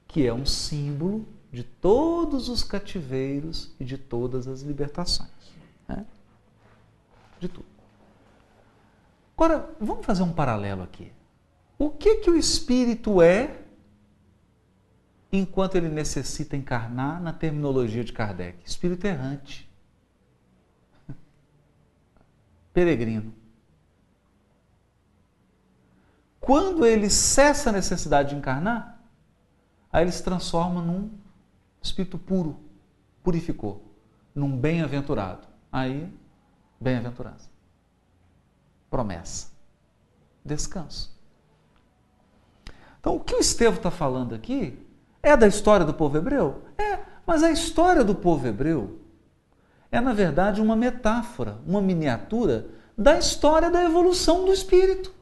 [0.06, 5.30] que é um símbolo de todos os cativeiros e de todas as libertações.
[5.88, 6.04] Né?
[7.38, 7.66] De tudo.
[9.36, 11.12] Agora, vamos fazer um paralelo aqui.
[11.78, 13.59] O que, que o espírito é
[15.32, 18.58] enquanto ele necessita encarnar na terminologia de Kardec?
[18.64, 19.70] Espírito errante.
[22.72, 23.32] Peregrino.
[26.40, 29.00] Quando ele cessa a necessidade de encarnar,
[29.92, 31.10] aí ele se transforma num
[31.82, 32.58] espírito puro,
[33.22, 33.94] purificou,
[34.34, 35.46] num bem-aventurado.
[35.70, 36.12] Aí,
[36.80, 37.48] bem-aventurança.
[38.90, 39.52] Promessa.
[40.44, 41.16] Descanso.
[42.98, 44.89] Então, o que o Estevão está falando aqui
[45.22, 46.62] é da história do povo hebreu?
[46.78, 49.00] É, mas a história do povo hebreu
[49.90, 55.12] é, na verdade, uma metáfora, uma miniatura da história da evolução do espírito.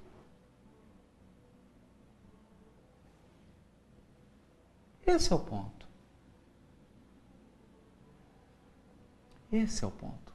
[5.07, 5.89] Esse é o ponto.
[9.51, 10.33] Esse é o ponto.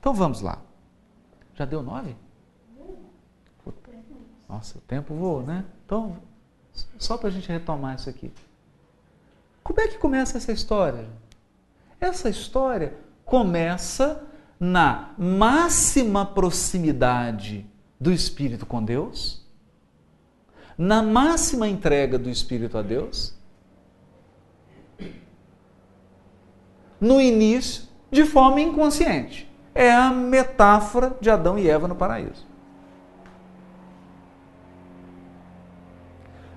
[0.00, 0.62] Então vamos lá.
[1.54, 2.16] Já deu nove?
[4.48, 5.64] Nossa, o tempo voou, né?
[5.84, 6.16] Então,
[6.98, 8.32] só para a gente retomar isso aqui.
[9.64, 11.06] Como é que começa essa história?
[11.98, 12.94] Essa história
[13.24, 14.22] começa
[14.60, 17.66] na máxima proximidade
[17.98, 19.42] do Espírito com Deus,
[20.76, 23.34] na máxima entrega do Espírito a Deus,
[27.00, 29.50] no início de forma inconsciente.
[29.74, 32.46] É a metáfora de Adão e Eva no paraíso.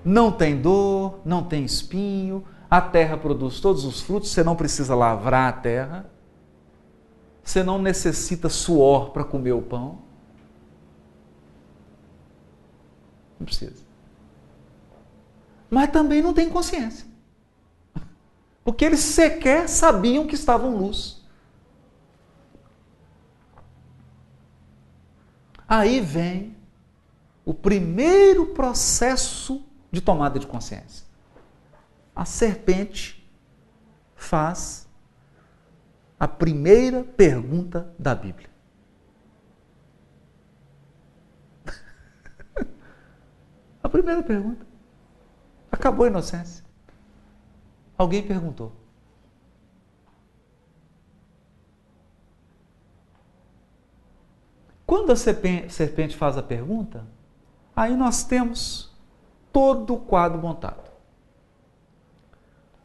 [0.04, 4.94] Não tem dor, não tem espinho, a terra produz todos os frutos, você não precisa
[4.94, 6.10] lavrar a terra,
[7.42, 10.00] você não necessita suor para comer o pão.
[13.40, 13.86] Não precisa.
[15.70, 17.06] Mas também não tem consciência.
[18.62, 21.22] Porque eles sequer sabiam que estavam luz.
[25.66, 26.54] Aí vem
[27.46, 31.07] o primeiro processo de tomada de consciência.
[32.18, 33.24] A serpente
[34.16, 34.88] faz
[36.18, 38.50] a primeira pergunta da Bíblia.
[43.80, 44.66] a primeira pergunta.
[45.70, 46.64] Acabou a inocência.
[47.96, 48.72] Alguém perguntou:
[54.84, 57.06] Quando a serpente faz a pergunta,
[57.76, 58.92] aí nós temos
[59.52, 60.87] todo o quadro montado.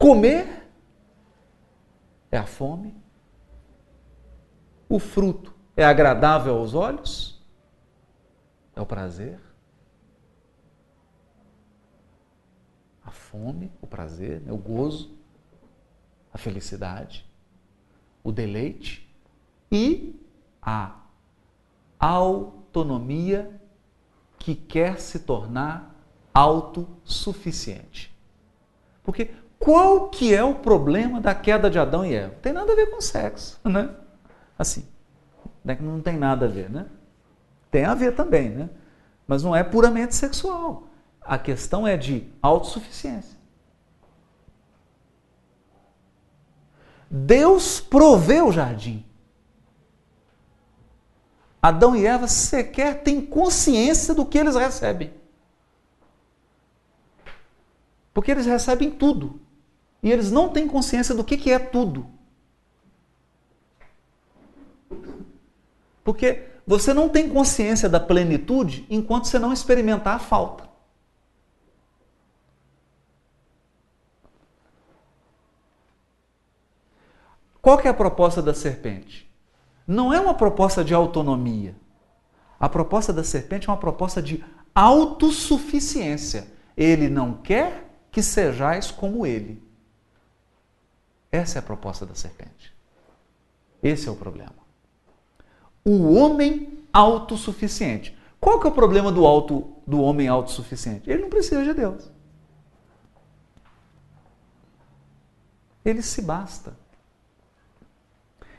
[0.04, 0.68] Comer
[2.30, 2.94] é a fome,
[4.86, 7.42] o fruto é agradável aos olhos,
[8.76, 9.40] é o prazer.
[13.02, 14.52] A fome, o prazer, né?
[14.52, 15.16] o gozo,
[16.34, 17.26] a felicidade,
[18.22, 19.10] o deleite
[19.72, 20.22] e
[20.60, 21.00] a
[21.98, 23.58] autonomia
[24.38, 25.98] que quer se tornar
[26.34, 28.14] autossuficiente.
[29.02, 29.30] Porque
[29.64, 32.34] qual que é o problema da queda de Adão e Eva?
[32.42, 33.88] Tem nada a ver com sexo, né?
[34.58, 34.86] Assim,
[35.64, 35.78] né?
[35.80, 36.84] não tem nada a ver, né?
[37.70, 38.68] Tem a ver também, né?
[39.26, 40.88] Mas não é puramente sexual.
[41.18, 43.38] A questão é de autossuficiência.
[47.10, 49.02] Deus proveu o jardim.
[51.62, 55.10] Adão e Eva sequer têm consciência do que eles recebem.
[58.12, 59.40] Porque eles recebem tudo.
[60.04, 62.06] E eles não têm consciência do que, que é tudo.
[66.04, 70.68] Porque você não tem consciência da plenitude enquanto você não experimentar a falta.
[77.62, 79.26] Qual que é a proposta da serpente?
[79.86, 81.74] Não é uma proposta de autonomia.
[82.60, 84.44] A proposta da serpente é uma proposta de
[84.74, 86.46] autossuficiência.
[86.76, 89.64] Ele não quer que sejais como ele.
[91.34, 92.72] Essa é a proposta da serpente.
[93.82, 94.54] Esse é o problema.
[95.84, 98.16] O homem autossuficiente.
[98.40, 101.10] Qual que é o problema do, auto, do homem autossuficiente?
[101.10, 102.08] Ele não precisa de Deus.
[105.84, 106.76] Ele se basta.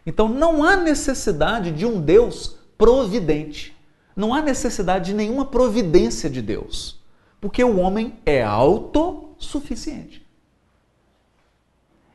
[0.06, 3.74] Então não há necessidade de um Deus providente.
[4.14, 7.02] Não há necessidade de nenhuma providência de Deus.
[7.40, 10.25] Porque o homem é autossuficiente.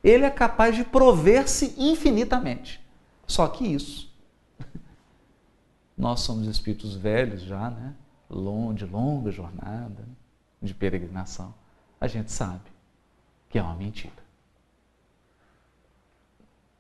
[0.03, 2.81] Ele é capaz de prover-se infinitamente.
[3.27, 4.13] Só que isso.
[5.97, 7.95] Nós somos espíritos velhos já, né?
[8.75, 10.07] De longa jornada,
[10.63, 11.55] de peregrinação.
[12.01, 12.71] A gente sabe
[13.49, 14.13] que é uma mentira.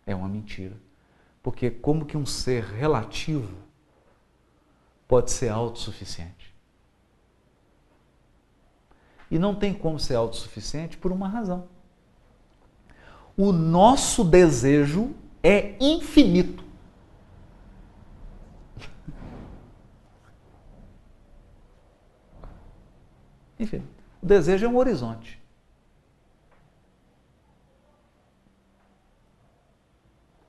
[0.06, 0.76] É uma mentira.
[1.42, 3.54] Porque como que um ser relativo
[5.06, 6.54] pode ser autossuficiente?
[9.30, 11.68] E não tem como ser autossuficiente por uma razão.
[13.40, 16.62] O nosso desejo é infinito.
[23.58, 23.82] Enfim,
[24.22, 25.40] o desejo é um horizonte.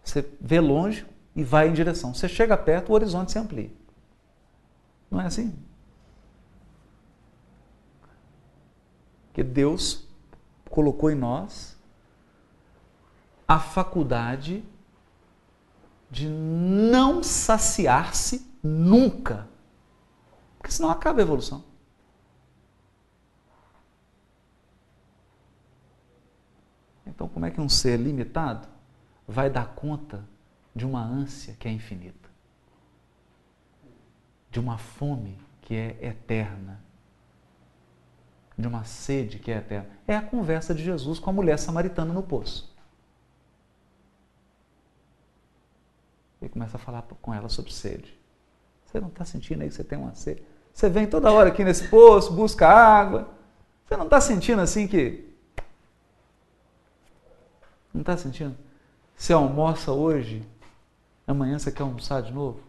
[0.04, 2.14] Você vê longe e vai em direção.
[2.14, 3.72] Você chega perto, o horizonte se amplia.
[5.10, 5.58] Não é assim?
[9.32, 10.06] Que Deus
[10.70, 11.71] colocou em nós
[13.52, 14.64] a faculdade
[16.10, 19.46] de não saciar-se nunca.
[20.58, 21.62] Porque senão acaba a evolução.
[27.06, 28.70] Então, como é que um ser limitado
[29.28, 30.24] vai dar conta
[30.74, 32.30] de uma ânsia que é infinita,
[34.50, 36.82] de uma fome que é eterna,
[38.58, 39.90] de uma sede que é eterna.
[40.08, 42.71] É a conversa de Jesus com a mulher samaritana no poço.
[46.42, 48.20] Ele começa a falar com ela sobre sede.
[48.86, 50.44] Você não está sentindo aí que você tem uma sede?
[50.74, 53.30] Você vem toda hora aqui nesse poço, busca água.
[53.86, 55.30] Você não está sentindo assim que.
[57.94, 58.58] Não está sentindo?
[59.16, 60.44] Você almoça hoje,
[61.28, 62.60] amanhã você quer almoçar de novo?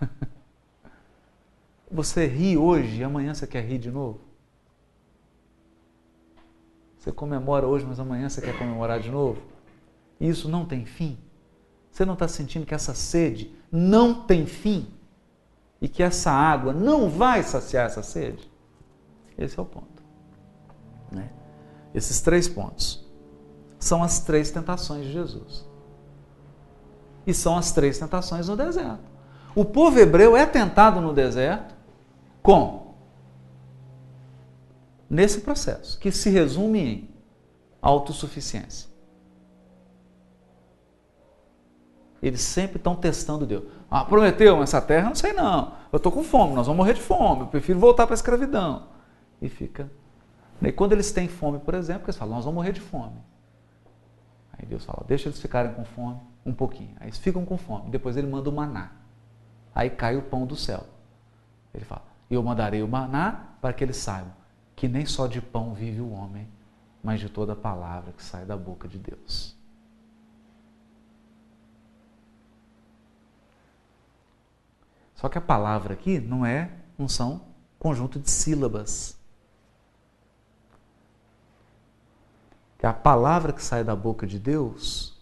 [1.90, 4.27] Você ri hoje e amanhã você quer rir de novo?
[7.08, 9.40] Você comemora hoje, mas amanhã você quer comemorar de novo?
[10.20, 11.16] E isso não tem fim?
[11.90, 14.86] Você não está sentindo que essa sede não tem fim?
[15.80, 18.50] E que essa água não vai saciar essa sede?
[19.38, 20.02] Esse é o ponto.
[21.10, 21.30] Né?
[21.94, 23.02] Esses três pontos
[23.78, 25.66] são as três tentações de Jesus.
[27.26, 29.10] E são as três tentações no deserto.
[29.54, 31.74] O povo hebreu é tentado no deserto
[32.42, 32.87] com
[35.08, 37.10] nesse processo, que se resume em
[37.80, 38.88] autossuficiência.
[42.20, 43.64] Eles sempre estão testando Deus.
[43.88, 45.08] Ah, prometeu essa terra?
[45.08, 45.74] Não sei não.
[45.92, 47.42] Eu estou com fome, nós vamos morrer de fome.
[47.42, 48.88] Eu prefiro voltar para a escravidão.
[49.40, 49.88] E fica
[50.60, 53.16] e quando eles têm fome, por exemplo, eles falam, nós vamos morrer de fome.
[54.52, 56.96] Aí Deus fala, deixa eles ficarem com fome um pouquinho.
[56.98, 57.90] Aí eles ficam com fome.
[57.90, 58.90] Depois ele manda o maná.
[59.72, 60.84] Aí cai o pão do céu.
[61.72, 64.32] Ele fala, eu mandarei o maná para que eles saibam
[64.78, 66.48] que nem só de pão vive o homem,
[67.02, 69.56] mas de toda palavra que sai da boca de Deus.
[75.16, 77.42] Só que a palavra aqui não é, não são
[77.76, 79.18] conjunto de sílabas.
[82.78, 85.18] que a palavra que sai da boca de Deus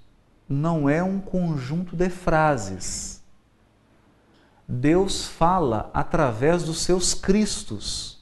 [0.47, 3.23] não é um conjunto de frases.
[4.69, 8.16] Deus fala através dos seus cristos.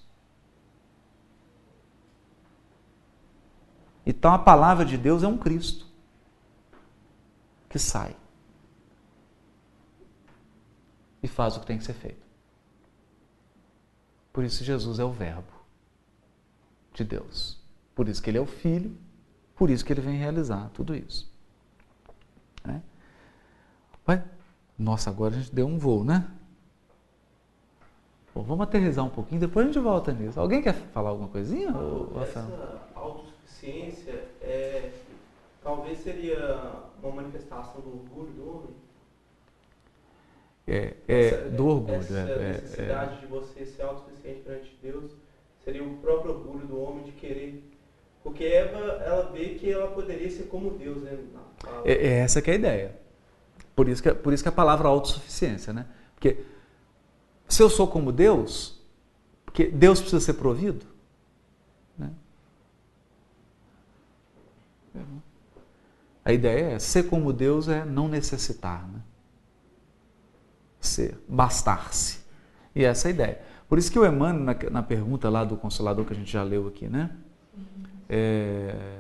[4.07, 5.87] Então a palavra de Deus é um Cristo
[7.69, 8.15] que sai
[11.23, 12.25] e faz o que tem que ser feito.
[14.33, 15.53] Por isso Jesus é o Verbo
[16.93, 17.61] de Deus.
[17.95, 18.97] Por isso que ele é o Filho
[19.57, 21.31] por isso que ele vem realizar tudo isso.
[22.65, 22.83] Né?
[24.77, 26.27] Nossa, agora a gente deu um voo, né?
[28.35, 30.41] Bom, vamos aterrizar um pouquinho, depois a gente volta nisso.
[30.41, 31.71] Alguém quer falar alguma coisinha?
[31.71, 32.43] Não, essa
[33.65, 34.91] autossuficiência é,
[35.63, 38.71] talvez seria uma manifestação do orgulho do homem.
[40.67, 41.95] É, é Essa- do orgulho.
[41.97, 45.13] Essa é, é, necessidade de você ser autossuficiente perante Deus
[45.65, 47.63] seria o próprio orgulho do homem de querer.
[48.23, 51.19] Porque Eva, ela vê que ela poderia ser como Deus, né?
[51.85, 52.97] é, é essa que é a ideia.
[53.77, 55.87] Por isso que, por isso que a palavra autossuficiência, né?
[56.15, 56.39] Porque
[57.47, 58.81] se eu sou como Deus,
[59.45, 60.87] porque Deus precisa ser provido,
[66.25, 69.01] A ideia é ser como Deus é não necessitar, né?
[70.81, 72.21] Ser, bastar-se.
[72.75, 73.41] E essa é a ideia.
[73.69, 76.43] Por isso que o Emmanuel, na, na pergunta lá do Consolador que a gente já
[76.43, 77.11] leu aqui, né?
[78.09, 78.99] É,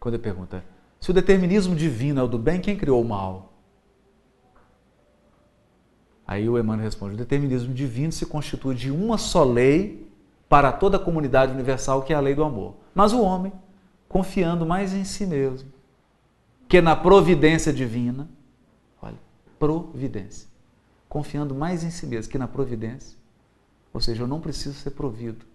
[0.00, 0.64] quando ele pergunta,
[1.00, 3.52] se o determinismo divino é o do bem, quem criou o mal?
[6.26, 10.10] Aí o Emmanuel responde, o determinismo divino se constitui de uma só lei
[10.48, 12.76] para toda a comunidade universal, que é a lei do amor.
[12.94, 13.52] Mas o homem,
[14.08, 15.73] confiando mais em si mesmo,
[16.74, 18.28] que na providência divina,
[19.00, 19.14] olha,
[19.60, 20.48] providência,
[21.08, 23.16] confiando mais em si mesmo que na providência,
[23.92, 25.46] ou seja, eu não preciso ser provido,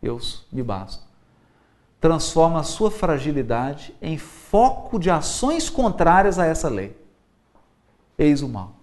[0.00, 0.20] eu
[0.52, 1.02] me basto.
[2.00, 6.96] Transforma a sua fragilidade em foco de ações contrárias a essa lei.
[8.16, 8.76] Eis o mal.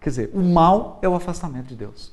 [0.00, 2.10] Quer dizer, o mal é o afastamento de Deus.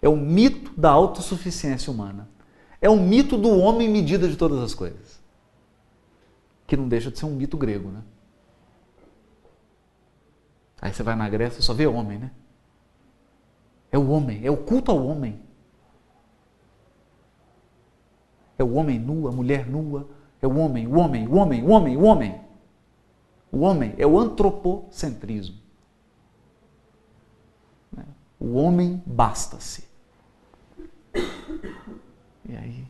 [0.00, 2.37] É o mito da autossuficiência humana.
[2.80, 5.20] É o mito do homem medida de todas as coisas.
[6.66, 8.02] Que não deixa de ser um mito grego, né?
[10.80, 12.30] Aí você vai na Grécia e só vê homem, né?
[13.90, 15.40] É o homem, é o culto ao homem.
[18.56, 20.08] É o homem nu, a mulher nua,
[20.40, 22.40] é o homem, o homem, o homem, o homem, o homem.
[23.50, 25.56] O homem é o antropocentrismo.
[27.90, 28.04] Né?
[28.38, 29.88] O homem basta-se.
[32.48, 32.84] E aí,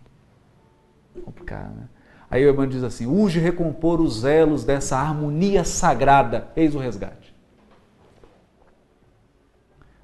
[1.25, 1.89] complicado, né?
[2.31, 7.35] Aí o Emmanuel diz assim: urge recompor os elos dessa harmonia sagrada, eis o resgate.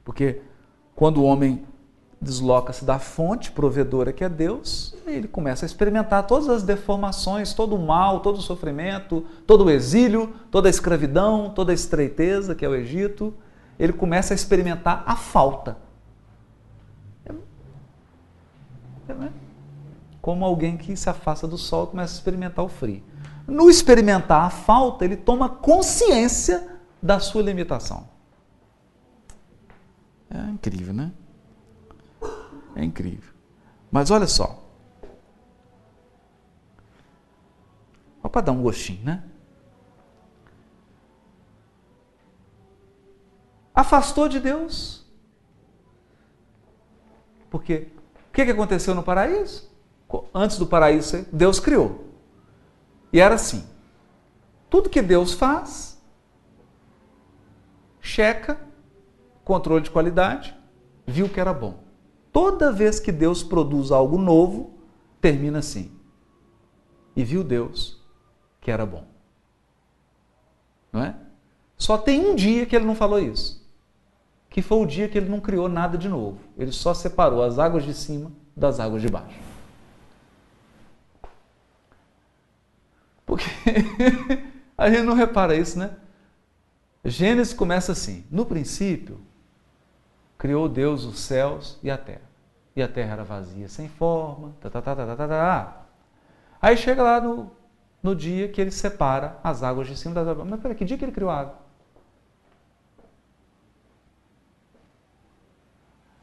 [0.04, 0.40] Porque
[0.94, 1.64] quando o homem
[2.20, 7.76] desloca-se da fonte provedora que é Deus, ele começa a experimentar todas as deformações, todo
[7.76, 12.64] o mal, todo o sofrimento, todo o exílio, toda a escravidão, toda a estreiteza que
[12.64, 13.34] é o Egito.
[13.78, 15.76] Ele começa a experimentar a falta.
[20.24, 23.04] Como alguém que se afasta do sol começa a experimentar o frio.
[23.46, 28.08] No experimentar a falta, ele toma consciência da sua limitação.
[30.30, 31.12] É incrível, né?
[32.74, 33.34] É incrível.
[33.92, 34.66] Mas olha só.
[38.22, 39.24] Só para dar um gostinho, né?
[43.74, 45.04] Afastou de Deus.
[47.50, 47.88] Porque
[48.30, 49.73] o que aconteceu no paraíso?
[50.32, 52.04] Antes do paraíso, Deus criou.
[53.12, 53.64] E era assim:
[54.68, 56.00] tudo que Deus faz,
[58.00, 58.60] checa,
[59.44, 60.56] controle de qualidade,
[61.06, 61.84] viu que era bom.
[62.32, 64.74] Toda vez que Deus produz algo novo,
[65.20, 65.92] termina assim.
[67.14, 68.02] E viu Deus
[68.60, 69.04] que era bom.
[70.92, 71.14] Não é?
[71.76, 73.64] Só tem um dia que ele não falou isso.
[74.48, 76.38] Que foi o dia que ele não criou nada de novo.
[76.56, 79.43] Ele só separou as águas de cima das águas de baixo.
[83.26, 83.44] Porque
[84.76, 85.96] a gente não repara isso, né?
[87.04, 89.20] Gênesis começa assim: no princípio,
[90.38, 92.34] criou Deus os céus e a terra.
[92.76, 94.54] E a terra era vazia, sem forma.
[94.60, 95.86] Tá, tá, tá, tá, tá, tá.
[96.60, 97.50] Aí chega lá no,
[98.02, 100.46] no dia que ele separa as águas de cima das águas.
[100.48, 101.64] Mas peraí, que dia que ele criou a água?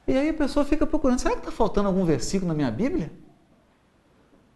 [0.07, 3.11] E aí a pessoa fica procurando, será que está faltando algum versículo na minha Bíblia?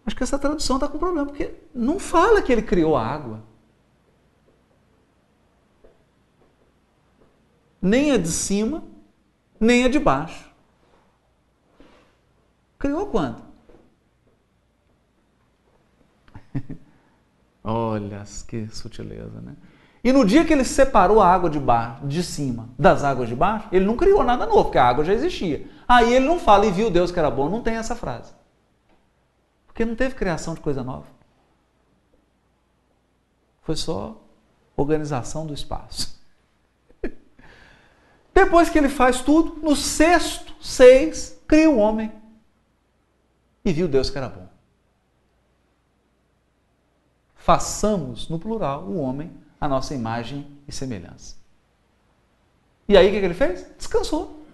[0.06, 3.44] Acho que essa tradução está com problema, porque não fala que ele criou a água.
[7.82, 8.84] Nem a de cima,
[9.60, 10.50] nem a de baixo.
[12.78, 13.42] Criou quando?
[17.64, 19.56] Olha que sutileza, né?
[20.04, 23.36] E no dia que ele separou a água de baixo, de cima das águas de
[23.36, 25.68] baixo, ele não criou nada novo, porque a água já existia.
[25.88, 28.32] Aí ele não fala e viu Deus que era bom, não tem essa frase.
[29.76, 31.08] Porque não teve criação de coisa nova.
[33.62, 34.24] Foi só
[34.78, 36.18] organização do espaço.
[38.34, 42.10] Depois que ele faz tudo, no sexto, seis, cria o homem.
[43.66, 44.48] E viu Deus que era bom.
[47.36, 51.36] Façamos, no plural, o homem a nossa imagem e semelhança.
[52.88, 53.70] E aí o que ele fez?
[53.78, 54.46] Descansou.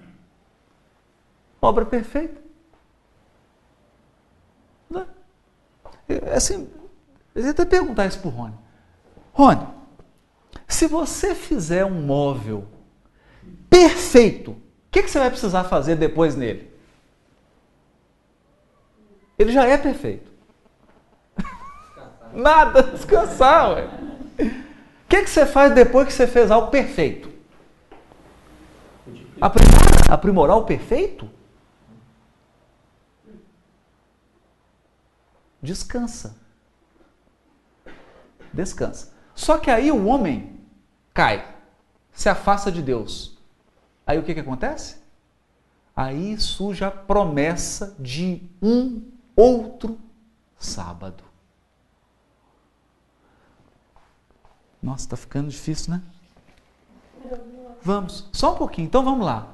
[1.62, 2.42] Obra perfeita.
[4.92, 5.08] Né?
[6.01, 6.01] É
[6.34, 6.70] assim,
[7.36, 8.56] eu ia até perguntar isso para o Rony.
[9.34, 9.68] Rony,
[10.68, 12.66] se você fizer um móvel
[13.70, 16.72] perfeito, o que, que você vai precisar fazer depois nele?
[19.38, 20.32] Ele já é perfeito.
[22.34, 23.90] Nada, descansar, ué.
[24.40, 27.30] O que, que você faz depois que você fez algo perfeito?
[29.40, 31.30] Aprimorar, aprimorar o perfeito?
[35.62, 36.36] Descansa.
[38.54, 39.14] Descansa.
[39.36, 40.60] Só que aí o homem
[41.14, 41.56] cai,
[42.12, 43.38] se afasta de Deus.
[44.06, 44.98] Aí o que, que acontece?
[45.96, 50.00] Aí surge a promessa de um outro
[50.58, 51.24] sábado.
[54.82, 56.02] Nossa, está ficando difícil, né?
[57.82, 58.88] Vamos, só um pouquinho.
[58.88, 59.54] Então vamos lá.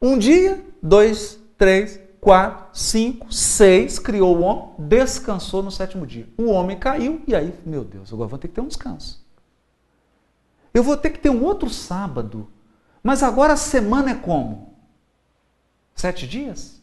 [0.00, 6.28] Um dia, dois, três, quatro, cinco, seis, criou o homem, descansou no sétimo dia.
[6.38, 9.20] O homem caiu e aí, meu Deus, agora vou ter que ter um descanso.
[10.72, 12.48] Eu vou ter que ter um outro sábado.
[13.02, 14.72] Mas agora a semana é como?
[15.96, 16.80] Sete dias?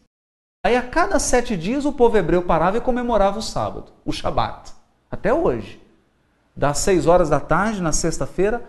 [0.61, 4.73] Aí a cada sete dias o povo hebreu parava e comemorava o sábado, o Shabat.
[5.09, 5.81] Até hoje.
[6.53, 8.61] Das seis horas da tarde, na sexta-feira,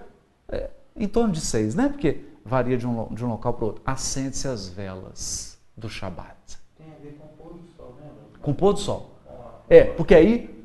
[0.48, 1.88] é, em torno de seis, né?
[1.88, 3.82] Porque varia de um, de um local para o outro.
[3.84, 6.39] Acende-se as velas do Shabat.
[7.02, 8.10] Ver com o pôr do sol, né?
[8.40, 9.10] Com o pôr do sol.
[9.68, 10.64] É, porque aí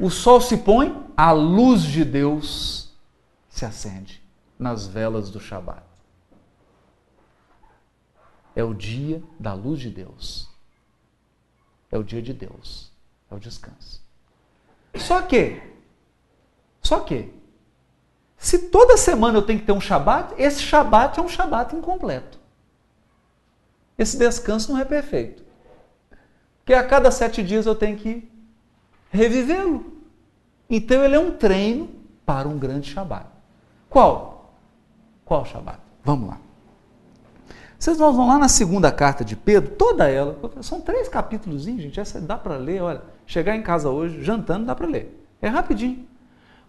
[0.00, 2.94] o sol se põe, a luz de Deus
[3.48, 4.22] se acende
[4.58, 5.82] nas velas do Shabat.
[8.56, 10.48] É o dia da luz de Deus.
[11.90, 12.90] É o dia de Deus.
[13.30, 14.02] É o descanso.
[14.94, 15.60] Só que,
[16.80, 17.32] só que,
[18.36, 22.38] se toda semana eu tenho que ter um Shabat, esse Shabat é um Shabat incompleto.
[23.98, 25.43] Esse descanso não é perfeito.
[26.64, 28.26] Porque a cada sete dias eu tenho que
[29.10, 29.84] revivê-lo.
[30.68, 31.90] Então ele é um treino
[32.24, 33.26] para um grande Shabat.
[33.90, 34.54] Qual?
[35.26, 35.78] Qual Shabat?
[36.02, 36.38] Vamos lá.
[37.78, 42.18] Vocês vão lá na segunda carta de Pedro, toda ela, são três capítulos, gente, essa
[42.18, 45.22] dá para ler, olha, chegar em casa hoje, jantando, dá para ler.
[45.42, 46.06] É rapidinho.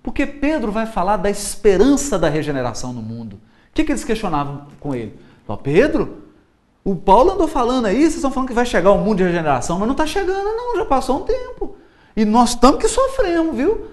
[0.03, 3.35] Porque Pedro vai falar da esperança da regeneração no mundo.
[3.35, 3.39] O
[3.73, 5.17] que, que eles questionavam com ele?
[5.63, 6.24] Pedro,
[6.85, 9.79] o Paulo andou falando aí, vocês estão falando que vai chegar o mundo de regeneração,
[9.79, 11.75] mas não está chegando, não, já passou um tempo.
[12.15, 13.87] E nós estamos que sofremos, viu?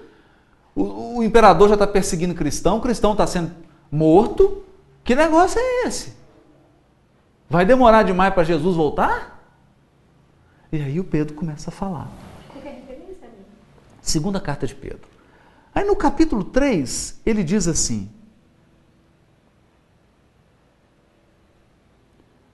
[0.75, 3.51] O, o imperador já está perseguindo cristão, o cristão está sendo
[3.91, 4.61] morto.
[5.03, 6.13] Que negócio é esse?
[7.49, 9.43] Vai demorar demais para Jesus voltar?
[10.71, 12.07] E aí o Pedro começa a falar.
[14.03, 15.07] Segunda carta de Pedro.
[15.73, 18.11] Aí no capítulo 3, ele diz assim: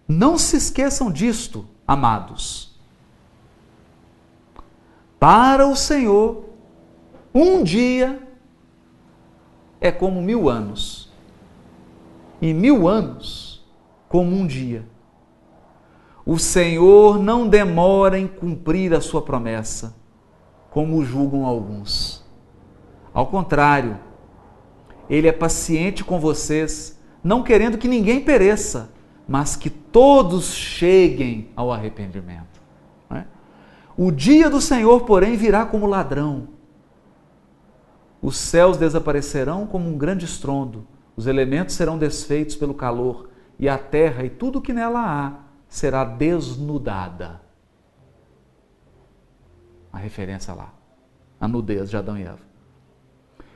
[0.09, 2.77] Não se esqueçam disto, amados.
[5.19, 6.49] Para o Senhor,
[7.33, 8.27] um dia
[9.79, 11.13] é como mil anos,
[12.41, 13.65] e mil anos
[14.09, 14.85] como um dia.
[16.25, 19.95] O Senhor não demora em cumprir a sua promessa,
[20.71, 22.27] como julgam alguns
[23.13, 23.99] ao contrário,
[25.09, 28.91] ele é paciente com vocês, não querendo que ninguém pereça,
[29.29, 32.59] mas que todos cheguem ao arrependimento.
[33.11, 33.25] É?
[33.95, 36.47] O dia do Senhor, porém, virá como ladrão.
[38.19, 43.77] Os céus desaparecerão como um grande estrondo, os elementos serão desfeitos pelo calor, e a
[43.77, 45.33] terra e tudo que nela há
[45.67, 47.39] será desnudada.
[49.93, 50.73] A referência lá,
[51.39, 52.39] a nudez de Adão e Eva.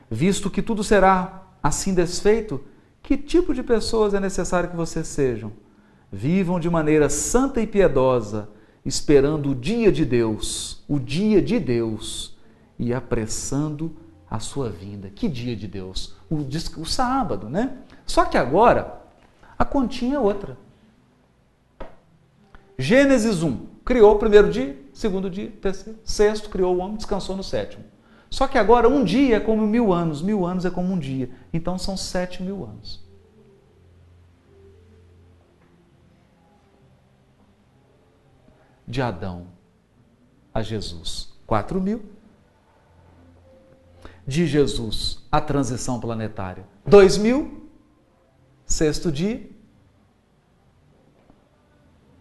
[0.09, 2.63] Visto que tudo será assim desfeito,
[3.03, 5.51] que tipo de pessoas é necessário que vocês sejam?
[6.09, 8.49] Vivam de maneira santa e piedosa,
[8.85, 12.37] esperando o dia de Deus, o dia de Deus,
[12.79, 13.95] e apressando
[14.29, 15.09] a sua vinda.
[15.09, 16.15] Que dia de Deus?
[16.29, 16.37] O,
[16.81, 17.77] o sábado, né?
[18.05, 19.01] Só que agora
[19.59, 20.57] a continha é outra.
[22.77, 27.43] Gênesis 1, criou o primeiro dia, segundo dia, terceiro, sexto, criou o homem, descansou no
[27.43, 27.83] sétimo.
[28.33, 31.29] Só que agora um dia é como mil anos, mil anos é como um dia.
[31.53, 32.99] Então são sete mil anos.
[38.87, 39.45] De Adão
[40.51, 42.03] a Jesus, quatro mil.
[44.25, 47.69] De Jesus a transição planetária, dois mil.
[48.65, 49.47] Sexto dia.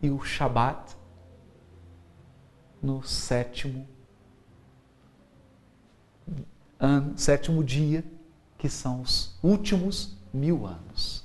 [0.02, 0.94] E o Shabat
[2.82, 3.88] no sétimo
[6.82, 8.04] ano, sétimo dia,
[8.58, 11.22] que são os últimos mil anos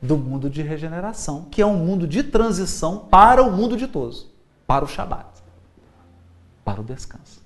[0.00, 4.32] do mundo de regeneração, que é um mundo de transição para o mundo ditoso,
[4.66, 5.42] para o Shabat,
[6.64, 7.42] para o descanso.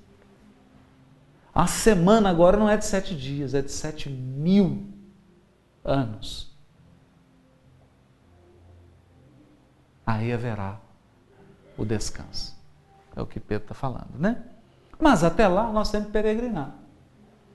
[1.53, 4.87] A semana agora não é de sete dias, é de sete mil
[5.83, 6.55] anos.
[10.07, 10.79] Aí haverá
[11.79, 12.55] o descanso.
[13.17, 14.54] É o que Pedro está falando, né?
[14.99, 16.75] Mas até lá nós temos que peregrinar.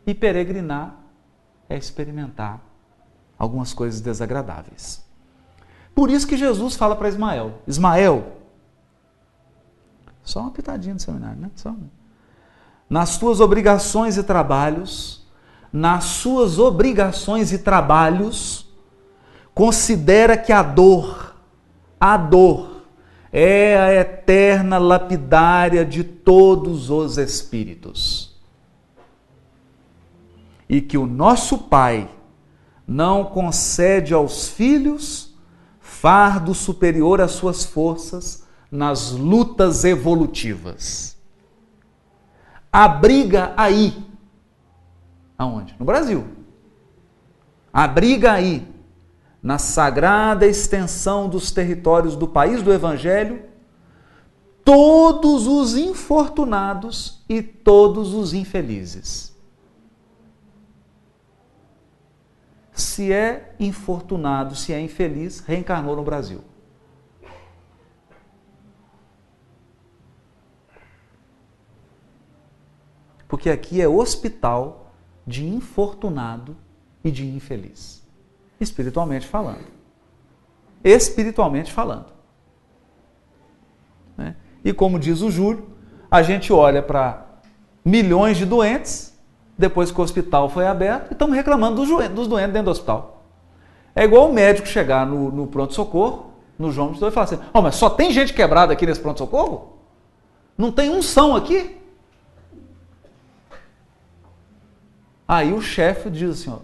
[0.06, 0.96] E peregrinar
[1.68, 2.60] é experimentar
[3.38, 5.04] algumas coisas desagradáveis.
[5.94, 8.38] Por isso que Jesus fala para Ismael: Ismael,
[10.24, 11.52] só uma pitadinha no seminário, né?
[11.56, 12.00] Só uma
[12.90, 15.24] nas tuas obrigações e trabalhos,
[15.72, 18.68] nas suas obrigações e trabalhos,
[19.54, 21.36] considera que a dor,
[22.00, 22.69] a dor,
[23.32, 28.38] é a eterna lapidária de todos os espíritos.
[30.68, 32.10] E que o nosso Pai
[32.88, 35.36] não concede aos filhos
[35.80, 41.20] fardo superior às suas forças nas lutas evolutivas
[42.72, 44.06] abriga aí.
[45.38, 45.76] Aonde?
[45.80, 46.26] No Brasil.
[47.72, 48.68] Abriga aí,
[49.42, 53.44] na sagrada extensão dos territórios do país do Evangelho,
[54.64, 59.36] todos os infortunados e todos os infelizes.
[62.74, 66.42] Se é infortunado, se é infeliz, reencarnou no Brasil.
[73.30, 74.92] porque aqui é hospital
[75.26, 76.58] de infortunado
[77.04, 77.99] e de infeliz.
[78.60, 79.66] Espiritualmente falando.
[80.84, 82.08] Espiritualmente falando.
[84.18, 84.36] Né?
[84.64, 85.68] E como diz o Júlio,
[86.10, 87.26] a gente olha para
[87.84, 89.18] milhões de doentes,
[89.58, 93.24] depois que o hospital foi aberto, e estamos reclamando dos doentes dentro do hospital.
[93.96, 97.76] É igual o médico chegar no, no pronto-socorro, no João e falar assim: oh, mas
[97.76, 99.78] só tem gente quebrada aqui nesse pronto-socorro?
[100.58, 101.78] Não tem um são aqui?
[105.26, 106.58] Aí o chefe diz assim, ó,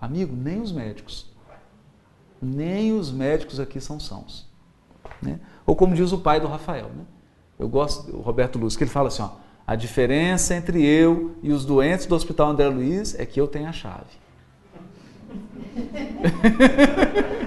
[0.00, 1.26] amigo, nem os médicos,
[2.40, 4.48] nem os médicos aqui são sãos.
[5.22, 5.40] Né?
[5.66, 7.04] Ou como diz o pai do Rafael, né?
[7.58, 9.30] eu gosto, o Roberto Luz, que ele fala assim, ó,
[9.66, 13.68] a diferença entre eu e os doentes do Hospital André Luiz é que eu tenho
[13.68, 14.04] a chave.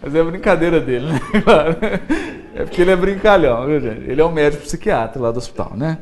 [0.00, 1.20] Mas é brincadeira dele, né?
[2.54, 4.10] É porque ele é brincalhão, viu, gente?
[4.10, 5.98] Ele é um médico psiquiatra lá do hospital, né?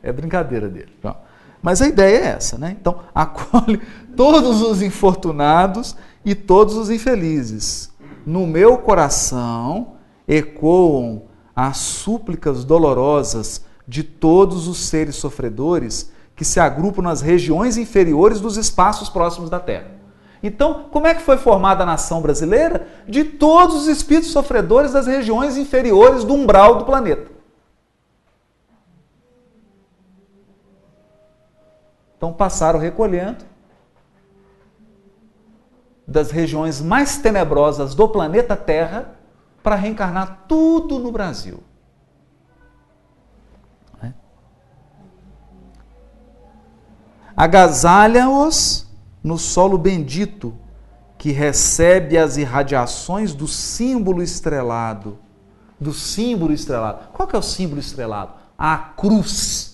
[0.00, 0.92] É brincadeira dele.
[1.60, 2.76] Mas a ideia é essa, né?
[2.78, 3.80] Então, acolhe
[4.16, 7.92] todos os infortunados e todos os infelizes.
[8.26, 9.94] No meu coração
[10.26, 11.22] ecoam
[11.54, 18.56] as súplicas dolorosas de todos os seres sofredores que se agrupam nas regiões inferiores dos
[18.56, 19.92] espaços próximos da Terra.
[20.42, 22.86] Então, como é que foi formada a nação brasileira?
[23.08, 27.32] De todos os espíritos sofredores das regiões inferiores do umbral do planeta.
[32.16, 33.44] Então passaram recolhendo
[36.06, 39.14] das regiões mais tenebrosas do planeta Terra
[39.62, 41.62] para reencarnar tudo no Brasil.
[44.02, 44.14] Né?
[47.36, 48.86] Agasalha-os
[49.22, 50.54] no solo bendito
[51.16, 55.18] que recebe as irradiações do símbolo estrelado.
[55.80, 57.08] Do símbolo estrelado.
[57.14, 58.34] Qual que é o símbolo estrelado?
[58.58, 59.73] A cruz.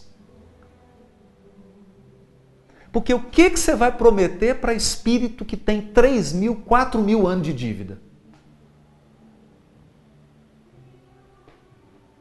[2.92, 7.26] Porque o que, que você vai prometer para espírito que tem 3 mil, 4 mil
[7.26, 8.00] anos de dívida?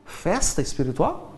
[0.06, 1.34] Festa espiritual?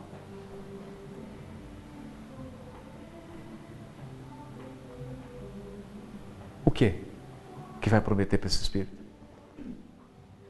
[6.65, 7.03] O que
[7.79, 9.01] que vai prometer para esse espírito?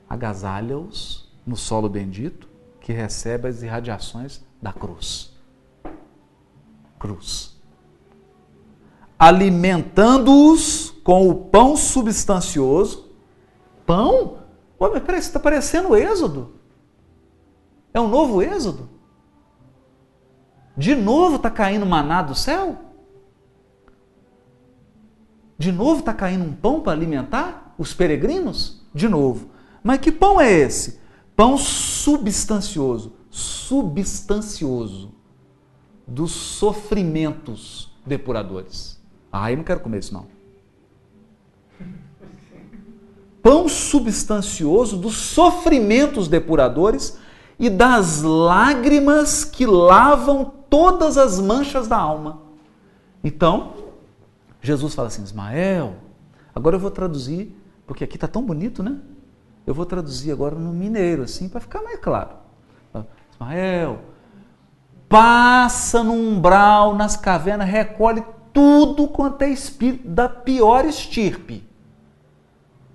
[0.09, 5.33] Agasalha-os no solo bendito que recebe as irradiações da cruz.
[6.99, 7.60] Cruz
[9.21, 13.11] alimentando-os com o pão substancioso.
[13.85, 14.39] Pão?
[14.79, 16.55] Pô, mas peraí, está parecendo o Êxodo.
[17.93, 18.89] É um novo Êxodo?
[20.75, 22.79] De novo está caindo maná do céu?
[25.55, 28.81] De novo está caindo um pão para alimentar os peregrinos?
[28.91, 29.51] De novo.
[29.83, 30.99] Mas que pão é esse?
[31.35, 33.13] Pão substancioso.
[33.29, 35.13] Substancioso.
[36.07, 38.99] Dos sofrimentos depuradores.
[39.31, 40.25] Ah, eu não quero comer isso não.
[43.41, 47.17] Pão substancioso dos sofrimentos depuradores
[47.57, 52.41] e das lágrimas que lavam todas as manchas da alma.
[53.23, 53.73] Então,
[54.61, 55.95] Jesus fala assim: Ismael,
[56.53, 57.55] agora eu vou traduzir,
[57.87, 58.97] porque aqui está tão bonito, né?
[59.65, 62.31] Eu vou traduzir agora no mineiro, assim, para ficar mais claro.
[63.33, 63.99] Ismael,
[65.07, 68.23] passa no umbral, nas cavernas, recolhe
[68.53, 71.63] tudo quanto é espírito da pior estirpe.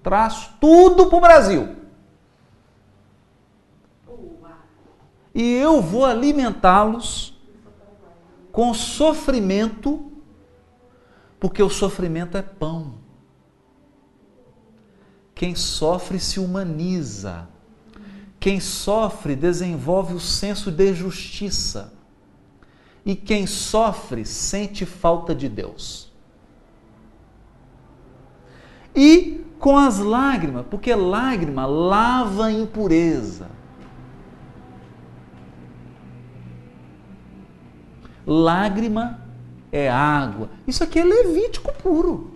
[0.02, 1.76] Traz tudo para o Brasil.
[5.34, 7.38] E eu vou alimentá-los
[8.50, 10.10] com sofrimento,
[11.38, 12.94] porque o sofrimento é pão.
[15.34, 17.46] Quem sofre se humaniza.
[18.40, 21.92] Quem sofre desenvolve o senso de justiça.
[23.06, 26.12] E quem sofre sente falta de Deus.
[28.96, 33.48] E com as lágrimas, porque lágrima lava a impureza.
[38.26, 39.20] Lágrima
[39.70, 40.50] é água.
[40.66, 42.32] Isso aqui é levítico puro.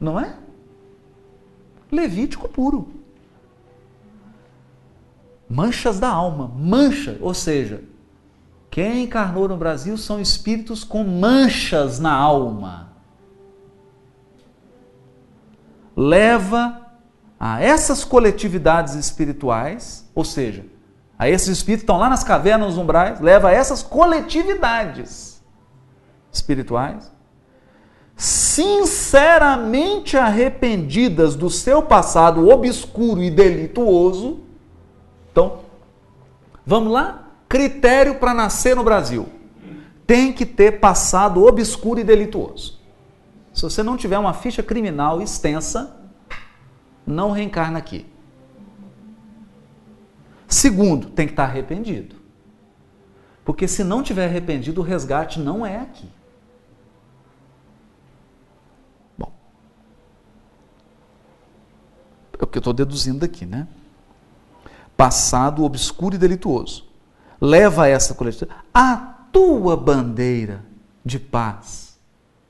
[0.00, 0.34] Não é?
[1.90, 2.88] Levítico puro.
[5.46, 7.84] Manchas da alma, mancha, ou seja,
[8.72, 12.90] quem encarnou no Brasil são espíritos com manchas na alma.
[15.94, 16.80] Leva
[17.38, 20.64] a essas coletividades espirituais, ou seja,
[21.18, 25.42] a esses espíritos que estão lá nas cavernas, nos umbrais, leva a essas coletividades
[26.32, 27.12] espirituais
[28.16, 34.40] sinceramente arrependidas do seu passado obscuro e delituoso.
[35.30, 35.58] Então,
[36.64, 37.21] vamos lá?
[37.52, 39.28] Critério para nascer no Brasil:
[40.06, 42.80] tem que ter passado obscuro e delituoso.
[43.52, 45.94] Se você não tiver uma ficha criminal extensa,
[47.06, 48.06] não reencarna aqui.
[50.48, 52.16] Segundo, tem que estar arrependido.
[53.44, 56.08] Porque se não tiver arrependido, o resgate não é aqui.
[62.40, 63.68] É o que eu estou deduzindo daqui, né?
[64.96, 66.91] Passado obscuro e delituoso.
[67.44, 68.96] Leva essa coletiva a
[69.32, 70.64] tua bandeira
[71.04, 71.98] de paz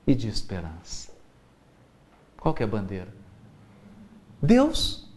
[0.05, 1.11] e de esperança.
[2.39, 3.11] Qual que é a bandeira?
[4.39, 5.09] Deus.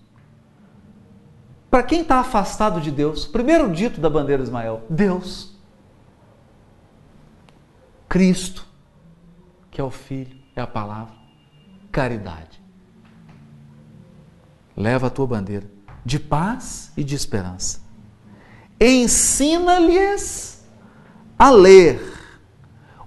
[1.71, 5.55] Para quem está afastado de Deus, primeiro dito da bandeira de Ismael, Deus.
[8.09, 8.67] Cristo,
[9.71, 11.15] que é o Filho, é a palavra,
[11.93, 12.67] caridade
[14.77, 15.67] leva a tua bandeira
[16.05, 17.81] de paz e de esperança.
[18.81, 20.65] Ensina-lhes
[21.39, 22.01] a ler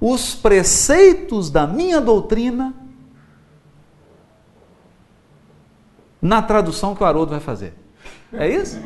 [0.02, 2.74] os preceitos da minha doutrina
[6.22, 7.74] na tradução que o Haroldo vai fazer.
[8.34, 8.80] É isso?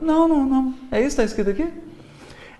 [0.00, 0.74] Não, não, não.
[0.90, 1.72] É isso que está escrito aqui?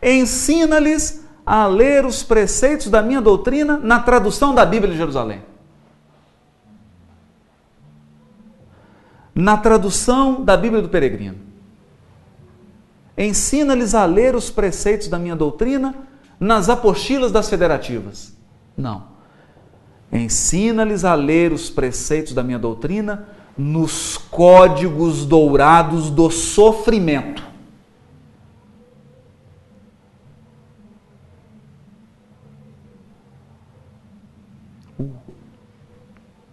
[0.03, 5.43] Ensina-lhes a ler os preceitos da minha doutrina na tradução da Bíblia de Jerusalém.
[9.39, 11.37] na tradução da Bíblia do Peregrino.
[13.19, 15.93] Ensina-lhes a ler os preceitos da minha doutrina
[16.39, 18.33] nas apostilas das federativas.
[18.77, 19.09] Não.
[20.13, 27.43] Ensina-lhes a ler os preceitos da minha doutrina nos códigos dourados do sofrimento.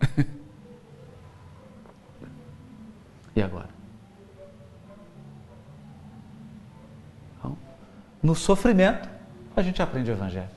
[3.36, 3.75] E agora?
[8.26, 9.08] No sofrimento,
[9.56, 10.50] a gente aprende o Evangelho.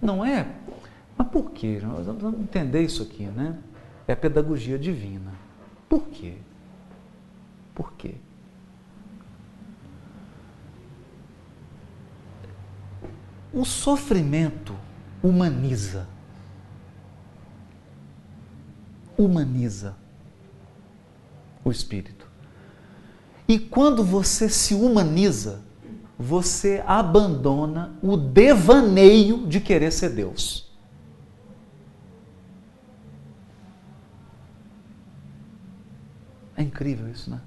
[0.00, 0.46] Não é?
[1.18, 1.80] Mas por quê?
[1.82, 3.58] Nós vamos entender isso aqui, né?
[4.06, 5.32] É a pedagogia divina.
[5.88, 6.36] Por quê?
[7.74, 8.14] Por quê?
[13.52, 14.76] O sofrimento
[15.20, 16.06] humaniza
[19.18, 19.96] humaniza
[21.64, 22.15] o espírito.
[23.48, 25.64] E quando você se humaniza,
[26.18, 30.66] você abandona o devaneio de querer ser Deus.
[36.56, 37.40] É incrível isso, né?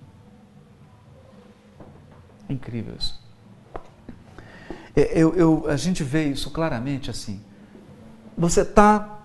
[2.48, 3.20] É incrível isso.
[4.96, 7.42] É, eu, eu, a gente vê isso claramente assim.
[8.38, 9.19] Você está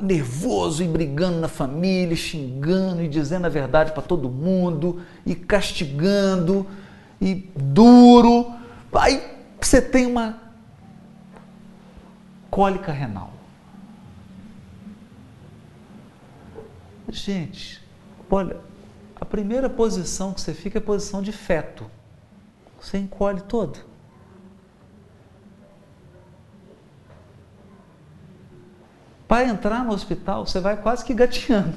[0.00, 6.66] nervoso e brigando na família, xingando e dizendo a verdade para todo mundo e castigando
[7.20, 8.52] e duro.
[8.92, 9.22] Aí
[9.60, 10.40] você tem uma
[12.50, 13.32] cólica renal.
[17.10, 17.82] Gente,
[18.30, 18.56] olha,
[19.20, 21.90] a primeira posição que você fica é a posição de feto.
[22.80, 23.78] você encolhe todo.
[29.28, 31.76] Para entrar no hospital, você vai quase que gateando.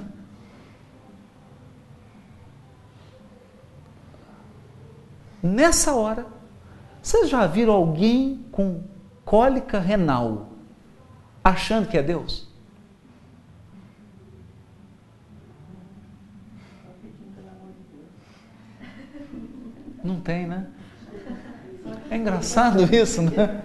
[5.43, 6.25] Nessa hora,
[7.01, 8.83] vocês já viram alguém com
[9.25, 10.49] cólica renal
[11.43, 12.47] achando que é Deus?
[20.01, 20.67] Não tem, né?
[22.09, 23.61] É engraçado isso, né?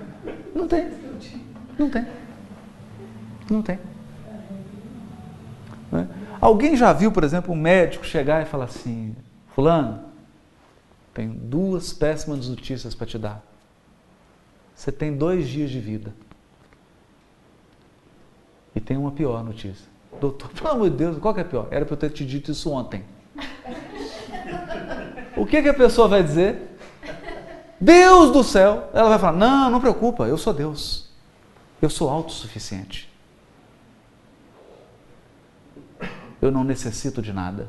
[0.54, 0.90] Não tem.
[1.78, 2.15] Não tem.
[3.50, 3.78] Não tem.
[5.90, 6.08] Né?
[6.40, 9.14] Alguém já viu, por exemplo, um médico chegar e falar assim:
[9.54, 10.00] Fulano,
[11.14, 13.42] tenho duas péssimas notícias para te dar.
[14.74, 16.12] Você tem dois dias de vida.
[18.74, 19.86] E tem uma pior notícia.
[20.20, 21.68] Doutor, pelo amor de Deus, qual que é pior?
[21.70, 23.04] Era para eu ter te dito isso ontem.
[25.36, 26.76] O que, que a pessoa vai dizer?
[27.80, 28.88] Deus do céu!
[28.92, 31.10] Ela vai falar: Não, não preocupa, eu sou Deus.
[31.80, 33.10] Eu sou autossuficiente.
[36.46, 37.66] Eu não necessito de nada.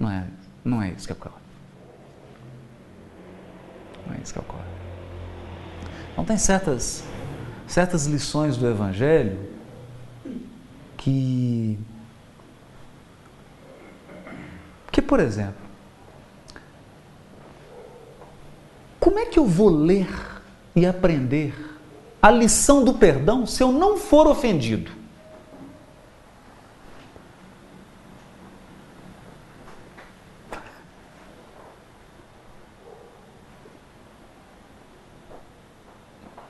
[0.00, 0.26] Não é,
[0.64, 1.34] não é isso que ocorre.
[4.06, 4.62] Não é isso que ocorre.
[6.12, 7.04] Então tem certas,
[7.66, 9.38] certas lições do Evangelho
[10.96, 11.78] que,
[14.90, 15.68] que, por exemplo,
[18.98, 20.08] como é que eu vou ler
[20.74, 21.54] e aprender
[22.22, 24.97] a lição do perdão se eu não for ofendido?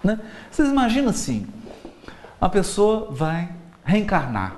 [0.09, 0.19] Né?
[0.51, 1.47] Vocês imaginam assim:
[2.41, 3.53] a pessoa vai
[3.85, 4.57] reencarnar.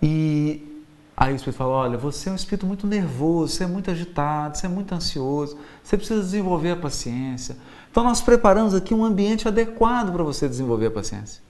[0.00, 0.84] E
[1.16, 4.56] aí o espírito fala: olha, você é um espírito muito nervoso, você é muito agitado,
[4.56, 7.56] você é muito ansioso, você precisa desenvolver a paciência.
[7.90, 11.42] Então nós preparamos aqui um ambiente adequado para você desenvolver a paciência.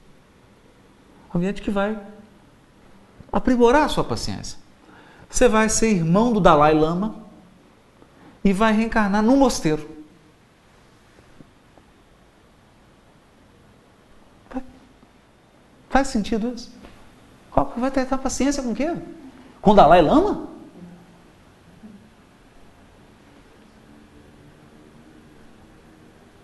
[1.35, 2.01] Um ambiente que vai
[3.31, 4.59] aprimorar a sua paciência.
[5.29, 7.17] Você vai ser irmão do Dalai Lama
[8.43, 10.00] e vai reencarnar num mosteiro.
[16.01, 16.71] Faz sentido isso?
[17.77, 18.97] Vai ter paciência com o quê?
[19.61, 20.49] Com o Dalai Lama?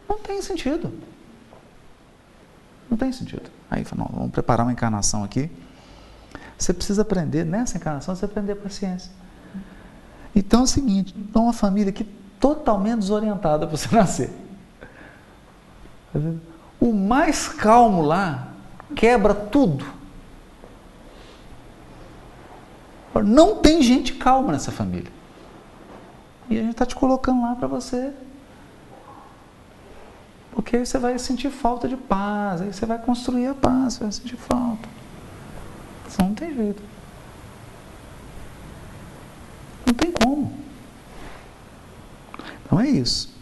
[0.07, 0.93] Não tem sentido.
[2.91, 3.51] Não tem sentido.
[3.71, 5.51] Aí não, vamos preparar uma encarnação aqui.
[6.59, 9.11] Você precisa aprender, nessa encarnação, você aprender paciência.
[10.35, 12.05] Então é o seguinte, então uma família aqui
[12.39, 14.31] totalmente desorientada para você nascer.
[16.79, 18.53] O mais calmo lá
[18.95, 19.85] quebra tudo.
[23.25, 25.11] Não tem gente calma nessa família.
[26.49, 28.13] E a gente está te colocando lá para você.
[30.53, 34.05] Porque aí você vai sentir falta de paz, aí você vai construir a paz, você
[34.05, 34.89] vai sentir falta.
[36.09, 36.83] Isso não tem jeito.
[39.87, 40.53] Não tem como.
[42.65, 43.35] Então é isso.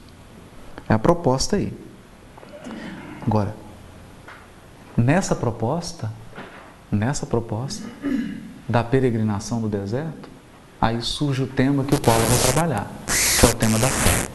[0.89, 1.73] É a proposta aí.
[3.27, 3.55] Agora,
[4.97, 6.11] Nessa proposta,
[6.91, 7.89] nessa proposta
[8.69, 10.29] da peregrinação do deserto,
[10.81, 14.29] aí surge o tema que o Paulo vai trabalhar, que é o tema da fé.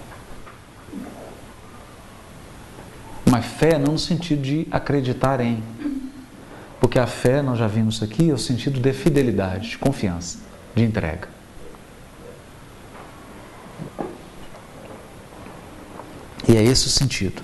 [3.30, 5.64] Mas fé não no sentido de acreditar em.
[6.80, 10.40] Porque a fé, nós já vimos aqui, é o sentido de fidelidade, de confiança,
[10.76, 11.28] de entrega.
[16.48, 17.44] E é esse o sentido.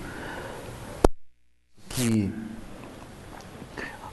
[1.90, 2.34] Que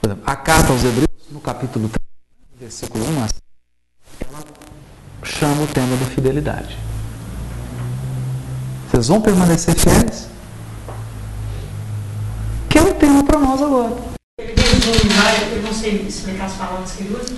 [0.02, 2.04] por exemplo, a carta aos Hebreus, no capítulo 3,
[2.58, 3.28] versículo 1, ela
[5.22, 6.76] chama o tema da fidelidade.
[8.90, 10.28] Vocês vão permanecer fiéis?
[12.68, 13.96] Que é o tema para nós agora.
[14.38, 17.36] Ele tem um eu não sei explicar as palavras que ele usa,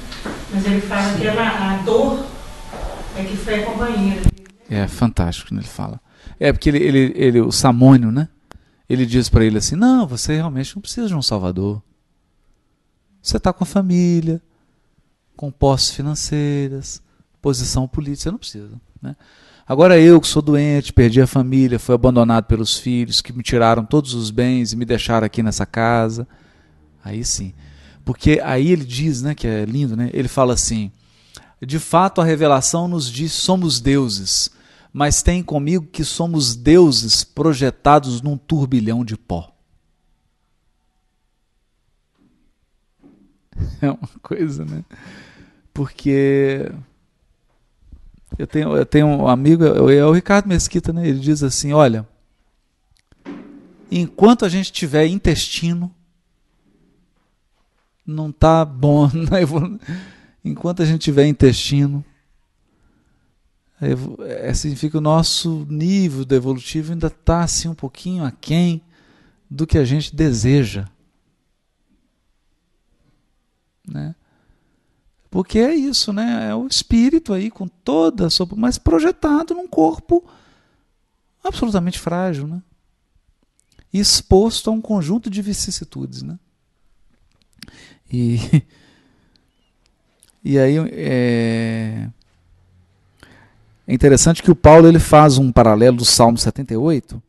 [0.51, 2.25] mas ele fala que ela, a dor
[3.19, 4.23] é que foi a companheira.
[4.71, 6.01] É fantástico quando ele fala.
[6.41, 8.27] É porque ele, ele, ele o Samônio, né?
[8.89, 11.83] Ele diz para ele assim: Não, você realmente não precisa de um Salvador.
[13.25, 14.43] Você está com a família,
[15.35, 17.01] com posses financeiras,
[17.41, 18.81] posição política, você não precisa.
[19.01, 19.17] Né?
[19.67, 23.83] Agora eu que sou doente, perdi a família, fui abandonado pelos filhos, que me tiraram
[23.83, 26.29] todos os bens e me deixaram aqui nessa casa.
[27.03, 27.55] Aí sim.
[28.05, 30.11] Porque aí ele diz, né, que é lindo, né?
[30.13, 30.93] Ele fala assim:
[31.63, 34.51] de fato a revelação nos diz somos deuses,
[34.93, 39.54] mas tem comigo que somos deuses projetados num turbilhão de pó.
[43.85, 44.85] É uma coisa, né?
[45.73, 46.71] Porque
[48.39, 51.07] Eu tenho, eu tenho um amigo, é o Ricardo Mesquita, né?
[51.07, 52.07] Ele diz assim: olha,
[53.91, 55.95] enquanto a gente tiver intestino,
[58.07, 59.09] não tá bom.
[59.15, 59.41] Né?
[60.45, 62.05] Enquanto a gente tiver intestino,
[64.21, 68.83] é, significa que o nosso nível evolutivo ainda está assim um pouquinho aquém
[69.49, 70.87] do que a gente deseja.
[73.87, 74.15] Né?
[75.31, 76.51] Porque é isso, né?
[76.51, 78.47] É o espírito aí com toda a sua.
[78.57, 80.25] mas projetado num corpo
[81.43, 82.63] absolutamente frágil, né?
[83.93, 86.39] Exposto a um conjunto de vicissitudes, né?
[88.11, 88.39] E,
[90.45, 92.09] e aí é,
[93.87, 97.21] é interessante que o Paulo ele faz um paralelo do Salmo 78,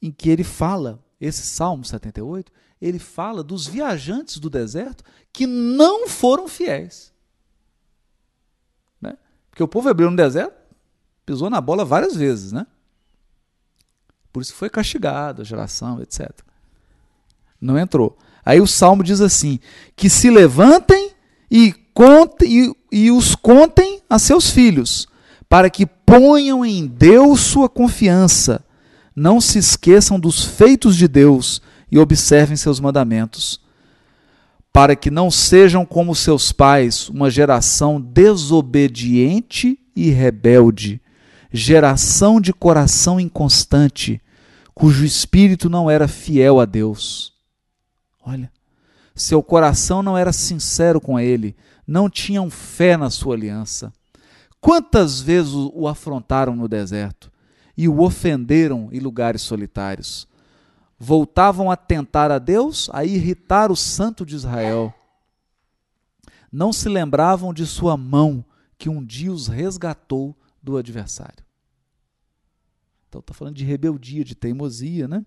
[0.00, 2.50] em que ele fala, esse Salmo 78,
[2.82, 7.12] ele fala dos viajantes do deserto que não foram fiéis.
[9.00, 9.16] Né?
[9.48, 10.60] Porque o povo hebreu no deserto
[11.24, 12.66] pisou na bola várias vezes, né?
[14.32, 16.28] Por isso foi castigado, a geração, etc.
[17.60, 18.18] Não entrou.
[18.44, 19.60] Aí o salmo diz assim:
[19.94, 21.12] que se levantem
[21.48, 25.06] e, contem, e, e os contem a seus filhos,
[25.48, 28.64] para que ponham em Deus sua confiança,
[29.14, 31.62] não se esqueçam dos feitos de Deus
[31.92, 33.60] e observem seus mandamentos,
[34.72, 41.02] para que não sejam como seus pais, uma geração desobediente e rebelde,
[41.52, 44.22] geração de coração inconstante,
[44.74, 47.34] cujo espírito não era fiel a Deus.
[48.24, 48.50] Olha,
[49.14, 51.54] seu coração não era sincero com ele,
[51.86, 53.92] não tinham fé na sua aliança.
[54.62, 57.30] Quantas vezes o afrontaram no deserto
[57.76, 60.26] e o ofenderam em lugares solitários?
[61.04, 64.94] Voltavam a tentar a Deus, a irritar o santo de Israel.
[66.50, 68.44] Não se lembravam de sua mão
[68.78, 71.44] que um dia os resgatou do adversário.
[73.08, 75.26] Então está falando de rebeldia, de teimosia, né?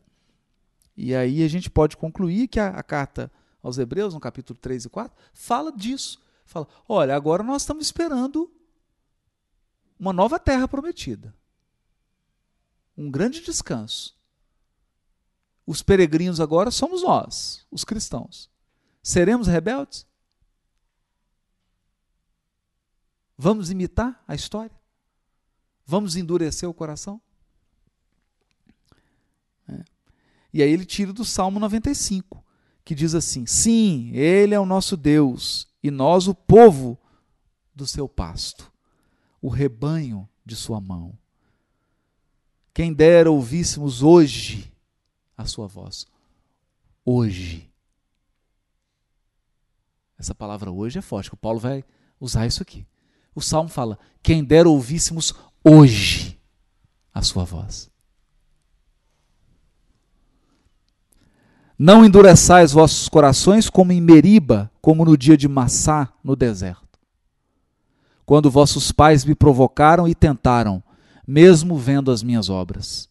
[0.95, 3.29] E aí a gente pode concluir que a, a, carta
[3.61, 6.21] aos Hebreus, no capítulo 3 e 4, fala disso.
[6.45, 8.49] Fala: olha, agora nós estamos esperando
[9.99, 11.35] uma nova terra prometida.
[12.97, 14.15] Um grande descanso.
[15.65, 18.49] Os peregrinos agora somos nós, os cristãos.
[19.01, 20.05] Seremos rebeldes?
[23.37, 24.75] Vamos imitar a história?
[25.85, 27.21] Vamos endurecer o coração?
[30.55, 32.41] E aí ele tira do Salmo 95,
[32.85, 36.97] que diz assim: Sim, Ele é o nosso Deus, e nós o povo
[37.75, 38.71] do seu pasto,
[39.41, 41.17] o rebanho de sua mão.
[42.73, 44.71] Quem dera ouvíssemos hoje
[45.37, 46.05] a sua voz.
[47.03, 47.69] Hoje.
[50.17, 51.83] Essa palavra hoje é forte, o Paulo vai
[52.19, 52.87] usar isso aqui.
[53.33, 55.33] O salmo fala: quem dera ouvíssemos
[55.63, 56.39] hoje
[57.13, 57.89] a sua voz.
[61.77, 66.97] Não endureçais vossos corações como em Meriba, como no dia de Massá, no deserto.
[68.25, 70.81] Quando vossos pais me provocaram e tentaram,
[71.27, 73.09] mesmo vendo as minhas obras.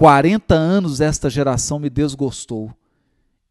[0.00, 2.74] Quarenta anos esta geração me desgostou.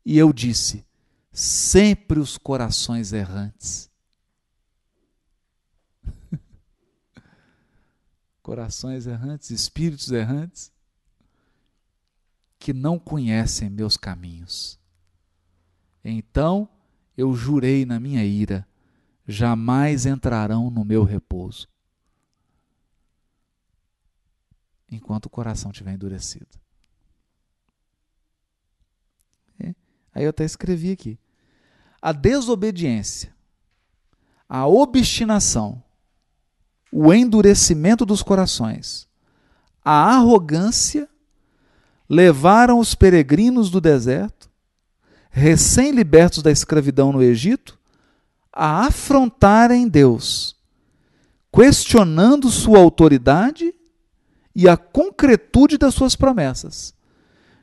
[0.03, 0.83] E eu disse:
[1.31, 3.87] sempre os corações errantes.
[8.41, 10.71] corações errantes, espíritos errantes
[12.57, 14.79] que não conhecem meus caminhos.
[16.03, 16.67] Então
[17.15, 18.67] eu jurei na minha ira:
[19.27, 21.67] jamais entrarão no meu repouso.
[24.91, 26.47] Enquanto o coração estiver endurecido.
[29.59, 29.75] É.
[30.13, 31.19] Aí eu até escrevi aqui:
[32.01, 33.33] a desobediência,
[34.47, 35.83] a obstinação,
[36.91, 39.07] o endurecimento dos corações,
[39.83, 41.07] a arrogância
[42.09, 44.49] levaram os peregrinos do deserto,
[45.29, 47.77] recém-libertos da escravidão no Egito,
[48.51, 50.55] a afrontarem Deus,
[51.53, 53.73] questionando sua autoridade
[54.61, 56.93] e a concretude das suas promessas,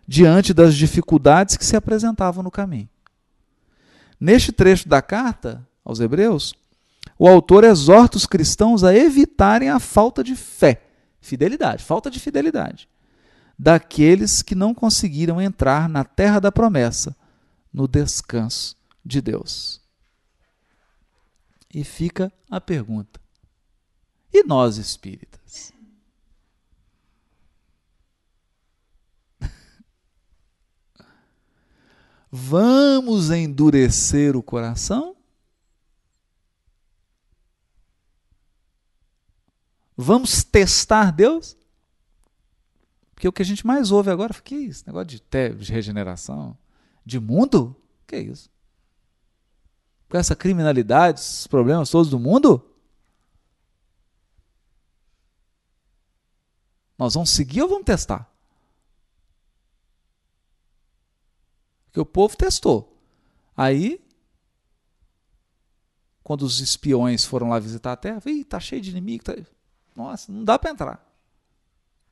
[0.09, 2.89] diante das dificuldades que se apresentavam no caminho.
[4.19, 6.55] Neste trecho da carta aos Hebreus,
[7.19, 10.85] o autor exorta os cristãos a evitarem a falta de fé,
[11.21, 12.89] fidelidade, falta de fidelidade
[13.59, 17.15] daqueles que não conseguiram entrar na terra da promessa,
[17.71, 18.75] no descanso
[19.05, 19.83] de Deus.
[21.75, 23.21] E fica a pergunta:
[24.33, 25.46] e nós espíritas?
[32.31, 35.17] Vamos endurecer o coração?
[39.97, 41.57] Vamos testar Deus?
[43.15, 44.85] Porque o que a gente mais ouve agora, que é isso?
[44.87, 45.23] Negócio de,
[45.59, 46.57] de regeneração,
[47.05, 47.75] de mundo?
[48.07, 48.51] Que é isso?
[50.09, 52.63] Com essa criminalidade, esses problemas todos do mundo?
[56.99, 58.31] Nós vamos seguir ou vamos testar?
[61.97, 62.95] Porque o povo testou.
[63.57, 64.05] Aí,
[66.23, 69.25] quando os espiões foram lá visitar a terra, Ih, tá cheio de inimigo.
[69.25, 69.35] Tá...
[69.95, 71.17] Nossa, não dá para entrar.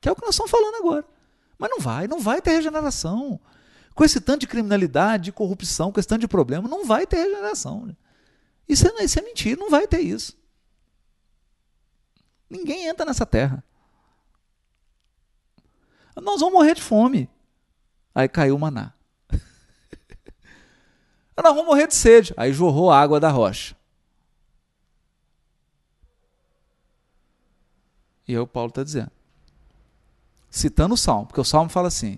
[0.01, 1.05] Que é o que nós estamos falando agora.
[1.59, 3.39] Mas não vai, não vai ter regeneração.
[3.93, 7.17] Com esse tanto de criminalidade, de corrupção, com esse tanto de problema, não vai ter
[7.17, 7.95] regeneração.
[8.67, 10.35] Isso é, isso é mentira, não vai ter isso.
[12.49, 13.63] Ninguém entra nessa terra.
[16.15, 17.29] Nós vamos morrer de fome.
[18.15, 18.95] Aí caiu o maná.
[21.43, 22.33] Nós vamos morrer de sede.
[22.37, 23.75] Aí jorrou a água da rocha.
[28.27, 29.11] E aí o Paulo está dizendo.
[30.49, 32.17] Citando o Salmo, porque o Salmo fala assim: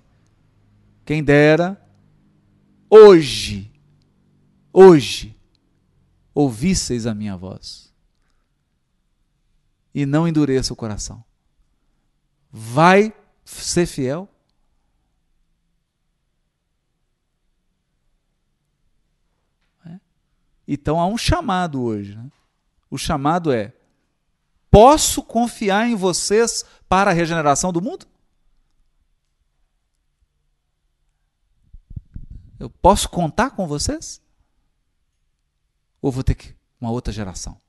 [1.04, 1.82] Quem dera
[2.90, 3.72] hoje,
[4.72, 5.36] hoje,
[6.34, 7.88] ouvisseis a minha voz
[9.98, 11.24] e não endureça o coração.
[12.52, 13.12] Vai
[13.44, 14.30] ser fiel?
[20.68, 22.16] Então há um chamado hoje.
[22.16, 22.30] Né?
[22.90, 23.74] O chamado é:
[24.70, 28.06] posso confiar em vocês para a regeneração do mundo?
[32.60, 34.22] Eu posso contar com vocês?
[36.02, 37.60] Ou vou ter que uma outra geração?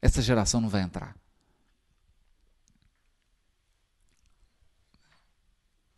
[0.00, 1.16] essa geração não vai entrar.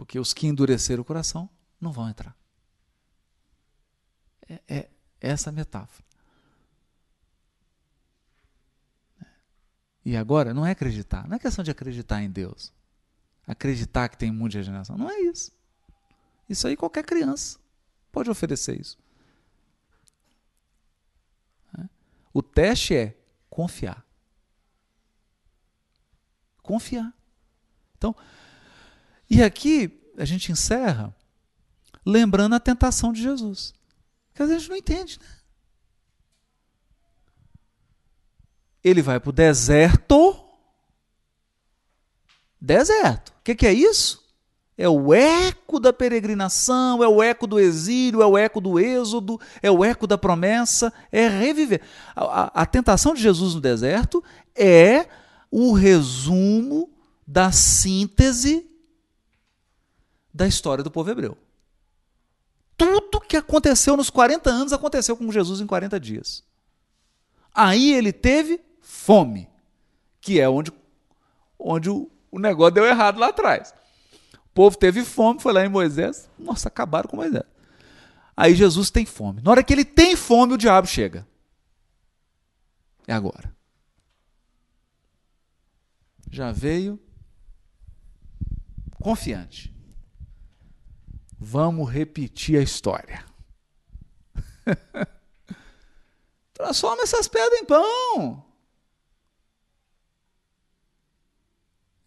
[0.01, 1.47] Porque os que endureceram o coração
[1.79, 2.35] não vão entrar.
[4.49, 4.91] É, é
[5.21, 6.03] essa metáfora.
[10.03, 11.29] E agora, não é acreditar.
[11.29, 12.73] Não é questão de acreditar em Deus.
[13.47, 14.97] Acreditar que tem mundo de regeneração.
[14.97, 15.53] Não é isso.
[16.49, 17.59] Isso aí qualquer criança
[18.11, 18.97] pode oferecer isso.
[22.33, 23.15] O teste é
[23.51, 24.03] Confiar.
[26.63, 27.13] Confiar.
[27.99, 28.17] Então,
[29.31, 31.15] e aqui a gente encerra
[32.05, 33.73] lembrando a tentação de Jesus.
[34.35, 35.27] Que às vezes a gente não entende, né?
[38.83, 40.35] Ele vai para o deserto.
[42.61, 43.31] Deserto.
[43.31, 44.21] O que, que é isso?
[44.77, 49.39] É o eco da peregrinação, é o eco do exílio, é o eco do êxodo,
[49.61, 51.83] é o eco da promessa, é reviver.
[52.17, 54.25] A, a, a tentação de Jesus no deserto
[54.57, 55.07] é
[55.51, 56.91] o resumo
[57.27, 58.70] da síntese
[60.33, 61.37] da história do povo hebreu.
[62.77, 66.43] Tudo que aconteceu nos 40 anos aconteceu com Jesus em 40 dias.
[67.55, 69.49] Aí ele teve fome,
[70.21, 70.73] que é onde,
[71.59, 73.75] onde o, o negócio deu errado lá atrás.
[74.33, 76.29] O povo teve fome, foi lá em Moisés.
[76.39, 77.45] Nossa, acabaram com Moisés.
[78.37, 79.43] Aí Jesus tem fome.
[79.43, 81.27] Na hora que ele tem fome, o diabo chega.
[83.07, 83.55] É agora.
[86.31, 86.99] Já veio
[89.01, 89.75] confiante.
[91.43, 93.25] Vamos repetir a história.
[96.53, 98.45] Transforma essas pedras em pão.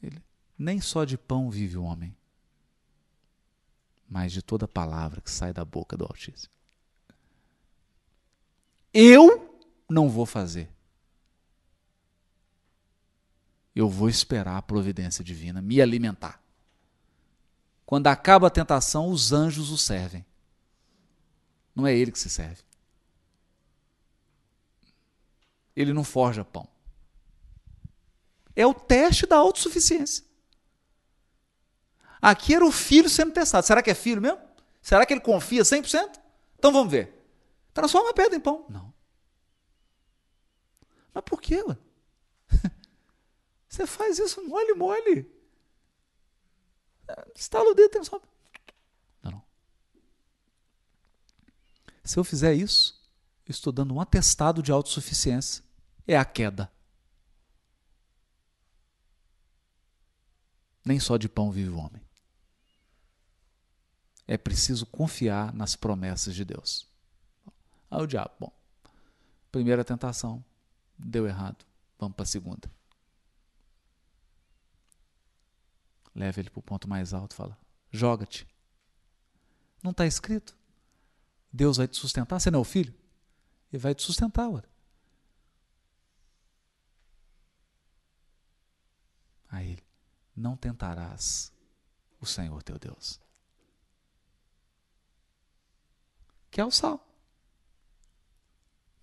[0.04, 0.22] Ele,
[0.56, 2.16] nem só de pão vive o homem,
[4.08, 6.54] mas de toda palavra que sai da boca do Altíssimo.
[8.94, 10.70] Eu não vou fazer.
[13.76, 16.43] Eu vou esperar a providência divina me alimentar.
[17.86, 20.26] Quando acaba a tentação, os anjos o servem.
[21.76, 22.62] Não é ele que se serve.
[25.76, 26.68] Ele não forja pão.
[28.56, 30.24] É o teste da autossuficiência.
[32.22, 33.66] Aqui era o filho sendo testado.
[33.66, 34.40] Será que é filho mesmo?
[34.82, 36.20] Será que ele confia 100%?
[36.58, 37.22] Então vamos ver.
[37.74, 38.66] Transforma a pedra em pão.
[38.70, 38.94] Não.
[41.14, 41.64] Mas por quê?
[41.64, 41.78] Ué?
[43.68, 45.33] Você faz isso mole, mole.
[47.36, 48.26] Estala o dedo, transforma.
[49.22, 49.44] Não, não.
[52.04, 53.02] Se eu fizer isso,
[53.46, 55.64] eu estou dando um atestado de autossuficiência.
[56.08, 56.72] É a queda.
[60.86, 62.04] Nem só de pão vive o homem
[64.28, 66.88] é preciso confiar nas promessas de Deus.
[67.90, 68.52] Aí o diabo, bom,
[69.52, 70.44] primeira tentação,
[70.98, 71.66] deu errado,
[72.00, 72.72] vamos para a segunda.
[76.16, 77.58] Leva ele para o ponto mais alto, fala:
[77.92, 78.48] joga-te.
[79.82, 80.56] Não está escrito?
[81.52, 82.94] Deus vai te sustentar, você não é o filho?
[83.72, 84.50] Ele vai te sustentar.
[89.50, 89.84] Aí ele,
[90.36, 91.54] não tentarás
[92.20, 93.20] o Senhor teu Deus.
[96.50, 97.08] Que é o sal.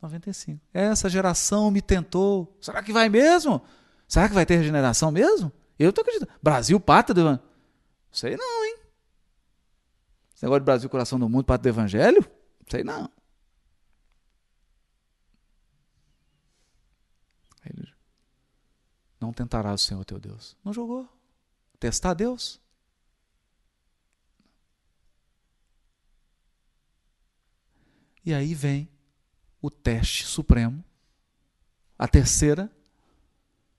[0.03, 0.61] 95.
[0.73, 2.57] Essa geração me tentou.
[2.61, 3.63] Será que vai mesmo?
[4.09, 5.53] Será que vai ter regeneração mesmo?
[5.81, 6.31] Eu estou acreditando.
[6.43, 7.51] Brasil, pátria do Evangelho?
[8.13, 8.79] Sei não, hein?
[10.35, 12.31] Esse negócio de Brasil, coração do mundo, pátria do Evangelho?
[12.69, 13.11] Sei não.
[17.65, 17.91] Ele
[19.19, 20.55] não tentará o Senhor teu Deus.
[20.63, 21.09] Não jogou.
[21.79, 22.61] Testar Deus.
[28.23, 28.87] E aí vem
[29.63, 30.85] o teste supremo,
[31.99, 32.71] a terceira,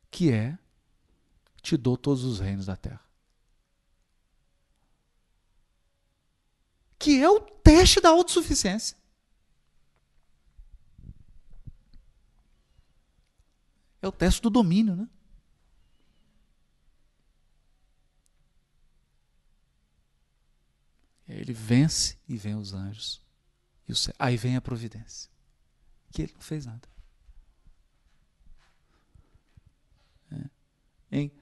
[0.09, 0.57] que é:
[1.61, 3.01] te dou todos os reinos da terra.
[6.97, 8.97] Que é o teste da autossuficiência.
[14.01, 15.07] É o teste do domínio, né?
[21.27, 23.21] Ele vence e vem os anjos.
[23.87, 24.13] E o céu.
[24.19, 25.31] Aí vem a providência.
[26.11, 26.87] Que ele não fez nada.
[30.31, 30.49] É.
[31.11, 31.40] Em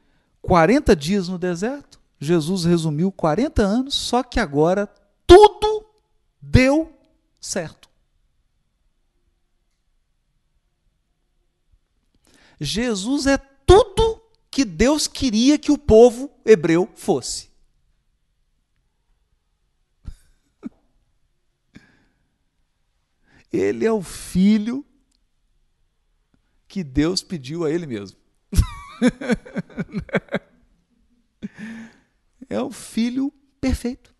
[0.49, 4.87] 40 dias no deserto, Jesus resumiu 40 anos, só que agora
[5.27, 5.85] tudo
[6.41, 6.91] deu
[7.39, 7.87] certo.
[12.59, 14.19] Jesus é tudo
[14.49, 17.51] que Deus queria que o povo hebreu fosse.
[23.53, 24.83] Ele é o filho
[26.67, 28.18] que Deus pediu a ele mesmo.
[32.49, 34.15] é o filho perfeito.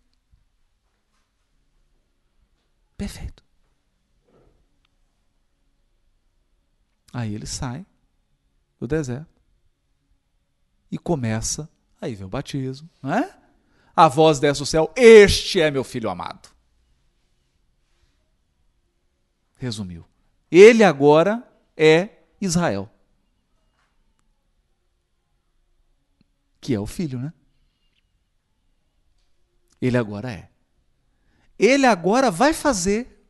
[2.96, 3.42] Perfeito.
[7.12, 7.84] Aí ele sai
[8.78, 9.28] do deserto
[10.90, 11.68] e começa,
[12.00, 13.36] aí vem o batismo, não é?
[13.94, 16.48] A voz desce do céu: Este é meu filho amado.
[19.56, 20.06] Resumiu.
[20.50, 21.46] Ele agora
[21.76, 22.08] é
[22.40, 22.90] Israel.
[26.60, 27.32] Que é o filho, né?
[29.80, 30.50] Ele agora é.
[31.58, 33.20] Ele agora vai fazer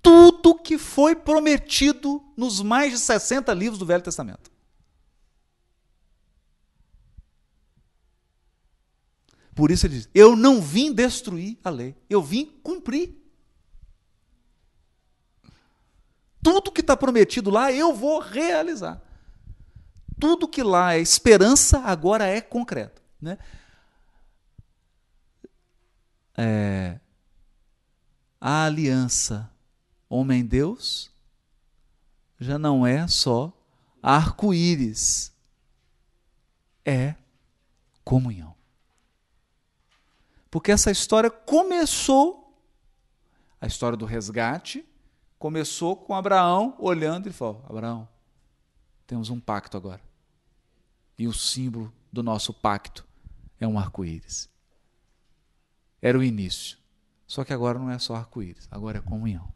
[0.00, 4.50] tudo que foi prometido nos mais de 60 livros do Velho Testamento.
[9.54, 13.18] Por isso ele diz: Eu não vim destruir a lei, eu vim cumprir.
[16.42, 19.00] Tudo que está prometido lá, eu vou realizar.
[20.22, 23.02] Tudo que lá é esperança, agora é concreto.
[23.20, 23.36] Né?
[26.36, 27.00] É,
[28.40, 29.50] a aliança
[30.08, 31.10] homem-deus
[32.38, 33.52] já não é só
[34.00, 35.32] arco-íris,
[36.84, 37.16] é
[38.04, 38.54] comunhão.
[40.52, 42.56] Porque essa história começou,
[43.60, 44.88] a história do resgate,
[45.36, 48.08] começou com Abraão olhando e falou: Abraão,
[49.04, 50.11] temos um pacto agora.
[51.18, 53.06] E o símbolo do nosso pacto
[53.60, 54.50] é um arco-íris.
[56.00, 56.78] Era o início.
[57.26, 59.52] Só que agora não é só arco-íris, agora é comunhão.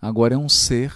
[0.00, 0.94] Agora é um ser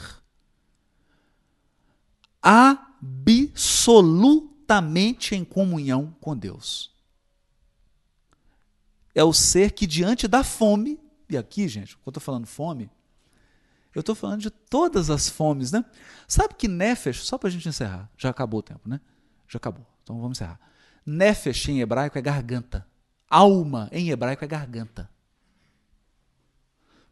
[2.40, 6.94] absolutamente em comunhão com Deus.
[9.14, 12.88] É o ser que, diante da fome, e aqui, gente, quando eu estou falando fome,
[13.97, 15.82] eu estou falando de todas as fomes, né?
[16.28, 19.01] Sabe que Nefesh, só para a gente encerrar, já acabou o tempo, né?
[19.48, 20.60] Já acabou, então vamos encerrar.
[21.06, 22.86] Nefesh em hebraico é garganta.
[23.27, 25.09] Alma em hebraico é garganta.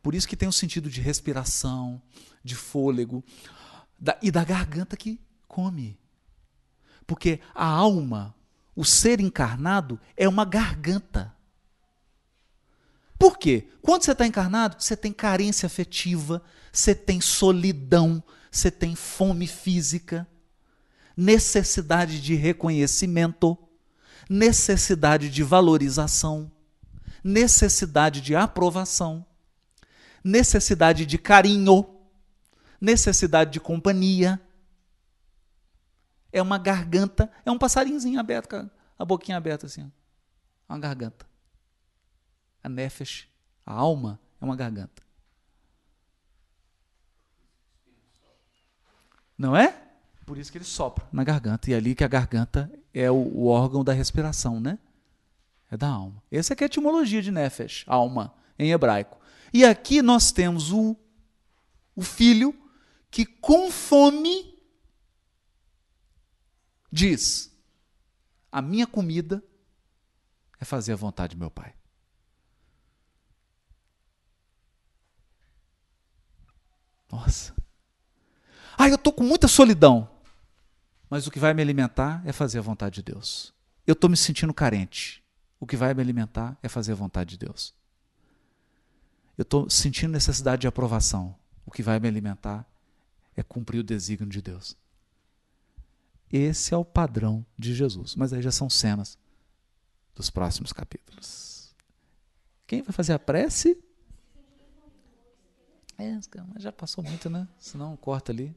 [0.03, 2.03] Por isso que tem um sentido de respiração,
[2.45, 3.25] de fôlego,
[3.99, 5.99] da, e da garganta que come.
[7.07, 8.35] Porque a alma,
[8.77, 11.35] o ser encarnado, é uma garganta.
[13.19, 13.69] Por quê?
[13.81, 16.43] Quando você está encarnado, você tem carência afetiva,
[16.73, 20.27] você tem solidão, você tem fome física,
[21.17, 23.57] necessidade de reconhecimento,
[24.29, 26.51] necessidade de valorização,
[27.23, 29.25] necessidade de aprovação,
[30.23, 31.87] necessidade de carinho,
[32.81, 34.41] necessidade de companhia.
[36.33, 38.69] É uma garganta, é um passarinhozinho aberto,
[38.99, 39.91] a boquinha aberta assim.
[40.69, 41.34] Uma garganta.
[42.65, 43.29] A nefesh,
[43.65, 45.03] a alma, é uma garganta.
[49.37, 49.83] Não é?
[50.25, 51.69] Por isso que ele sopra na garganta.
[51.69, 54.79] E é ali que a garganta é o, o órgão da respiração, né?
[55.71, 56.23] É da alma.
[56.31, 59.19] Essa é, é a etimologia de nefesh, alma, em hebraico.
[59.53, 60.97] E aqui nós temos o,
[61.95, 62.55] o filho
[63.11, 64.59] que, com fome,
[66.91, 67.55] diz:
[68.51, 69.45] A minha comida
[70.59, 71.75] é fazer a vontade do meu pai.
[77.15, 77.55] Nossa.
[78.77, 80.11] Ah, eu estou com muita solidão.
[81.09, 83.55] Mas o que vai me alimentar é fazer a vontade de Deus.
[83.87, 85.23] Eu estou me sentindo carente.
[85.61, 87.73] O que vai me alimentar é fazer a vontade de Deus.
[89.39, 91.37] Eu estou sentindo necessidade de aprovação.
[91.65, 92.67] O que vai me alimentar
[93.37, 94.77] é cumprir o desígnio de Deus.
[96.33, 98.17] Esse é o padrão de Jesus.
[98.17, 99.17] Mas aí já são cenas
[100.17, 101.73] dos próximos capítulos.
[102.67, 103.79] Quem vai fazer a prece?
[105.99, 106.19] É,
[106.53, 107.47] mas já passou muito, né?
[107.59, 108.55] Senão corta ali.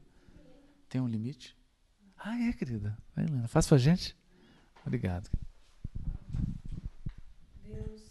[0.88, 1.56] Tem um limite.
[2.16, 2.96] Ah, é, querida.
[3.14, 4.16] Vai, Helena, faz pra gente.
[4.84, 5.30] Obrigado.
[7.62, 8.07] Deus